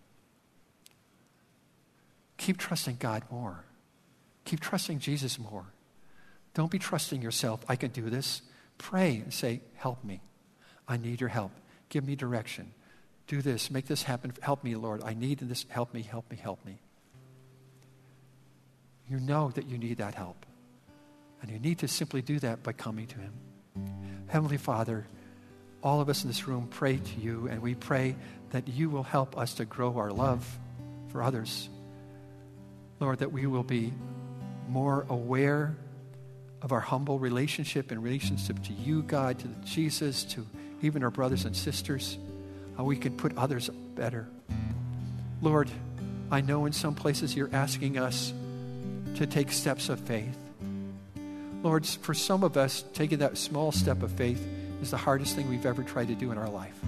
Keep 2.37 2.59
trusting 2.59 2.97
God 3.01 3.23
more. 3.31 3.64
Keep 4.45 4.61
trusting 4.61 4.99
Jesus 4.99 5.39
more. 5.39 5.66
Don't 6.55 6.71
be 6.71 6.79
trusting 6.79 7.23
yourself. 7.23 7.64
I 7.68 7.77
can 7.77 7.91
do 7.91 8.11
this. 8.11 8.43
Pray 8.79 9.16
and 9.16 9.33
say, 9.33 9.62
Help 9.77 10.05
me. 10.05 10.21
I 10.87 10.97
need 10.97 11.21
your 11.21 11.31
help. 11.31 11.53
Give 11.89 12.07
me 12.07 12.16
direction 12.16 12.73
do 13.31 13.41
this, 13.41 13.71
make 13.71 13.87
this 13.87 14.03
happen. 14.03 14.33
Help 14.41 14.64
me, 14.64 14.75
Lord. 14.75 15.03
I 15.05 15.14
need 15.14 15.39
this. 15.39 15.64
Help 15.68 15.95
me, 15.95 16.03
help 16.03 16.29
me, 16.33 16.37
help 16.37 16.64
me. 16.66 16.81
You 19.09 19.21
know 19.21 19.53
that 19.53 19.68
you 19.68 19.79
need 19.79 19.99
that 19.99 20.16
help. 20.16 20.45
And 21.41 21.49
you 21.49 21.61
need 21.61 21.79
to 21.79 21.89
simply 21.89 22.23
do 22.23 22.41
that 22.41 22.64
by 22.64 22.73
coming 22.73 23.07
to 23.07 23.18
Him. 23.18 23.33
Heavenly 24.27 24.57
Father, 24.57 25.07
all 25.83 26.01
of 26.01 26.09
us 26.09 26.22
in 26.22 26.28
this 26.28 26.47
room 26.47 26.68
pray 26.68 26.97
to 26.97 27.20
you, 27.20 27.49
and 27.49 27.62
we 27.62 27.74
pray 27.74 28.16
that 28.51 28.68
you 28.68 28.91
will 28.91 29.03
help 29.03 29.39
us 29.39 29.55
to 29.55 29.64
grow 29.64 29.97
our 29.97 30.12
love 30.12 30.47
for 31.09 31.22
others. 31.22 31.68
Lord, 32.99 33.20
that 33.20 33.33
we 33.33 33.47
will 33.47 33.62
be 33.62 33.93
more 34.68 35.07
aware 35.09 35.74
of 36.62 36.72
our 36.72 36.81
humble 36.81 37.18
relationship 37.18 37.91
and 37.91 38.03
relationship 38.03 38.62
to 38.64 38.72
you, 38.72 39.03
God, 39.03 39.39
to 39.39 39.49
Jesus, 39.64 40.24
to 40.24 40.47
even 40.83 41.03
our 41.03 41.11
brothers 41.11 41.45
and 41.45 41.57
sisters 41.57 42.18
how 42.76 42.85
we 42.85 42.97
can 42.97 43.16
put 43.16 43.37
others 43.37 43.68
better. 43.95 44.26
Lord, 45.43 45.70
I 46.31 46.41
know 46.41 46.66
in 46.66 46.72
some 46.72 46.95
places 46.95 47.35
you're 47.35 47.51
asking 47.53 47.99
us 47.99 48.33
to 49.16 49.26
take 49.26 49.53
steps 49.53 49.89
of 49.89 50.01
faith. 50.01 50.37
Lord, 51.62 51.85
for 51.85 52.14
some 52.14 52.43
of 52.43 52.57
us, 52.57 52.85
taking 52.95 53.18
that 53.18 53.37
small 53.37 53.72
step 53.72 54.03
of 54.03 54.12
faith 54.12 54.47
is 54.81 54.91
the 54.91 54.97
hardest 54.97 55.37
thing 55.37 55.49
we've 55.49 55.66
ever 55.66 55.83
tried 55.83 56.09
to 56.09 56.14
do 56.14 56.33
in 56.33 56.39
our 56.39 56.49
life. 56.49 56.78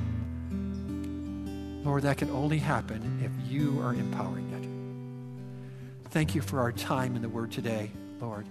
Lord, 1.84 2.04
that 2.04 2.16
can 2.16 2.30
only 2.30 2.58
happen 2.58 3.20
if 3.24 3.52
you 3.52 3.80
are 3.80 3.92
empowering 3.92 4.52
it. 4.52 6.10
Thank 6.10 6.34
you 6.34 6.42
for 6.42 6.60
our 6.60 6.72
time 6.72 7.16
in 7.16 7.22
the 7.22 7.28
Word 7.28 7.50
today, 7.50 7.90
Lord. 8.20 8.46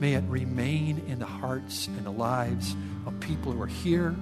May 0.00 0.14
it 0.14 0.24
remain 0.24 1.02
in 1.06 1.18
the 1.18 1.26
hearts 1.26 1.88
and 1.88 2.04
the 2.04 2.10
lives 2.10 2.74
of 3.06 3.18
people 3.20 3.52
who 3.52 3.62
are 3.62 3.66
here, 3.66 4.14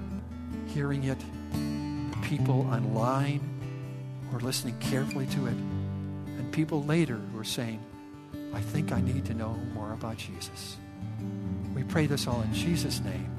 hearing 0.69 1.05
it, 1.05 1.19
the 1.53 2.29
people 2.29 2.63
online 2.71 3.41
who 4.31 4.37
are 4.37 4.41
listening 4.41 4.79
carefully 4.81 5.27
to 5.27 5.47
it, 5.47 5.55
and 5.55 6.53
people 6.53 6.83
later 6.85 7.17
who 7.33 7.39
are 7.39 7.45
saying, 7.45 7.81
I 8.53 8.61
think 8.61 8.93
I 8.93 9.01
need 9.01 9.25
to 9.27 9.35
know 9.35 9.55
more 9.75 9.93
about 9.93 10.17
Jesus. 10.17 10.77
We 11.75 11.85
pray 11.85 12.07
this 12.07 12.27
all 12.27 12.43
in 12.43 12.53
Jesus' 12.53 13.01
name. 13.01 13.32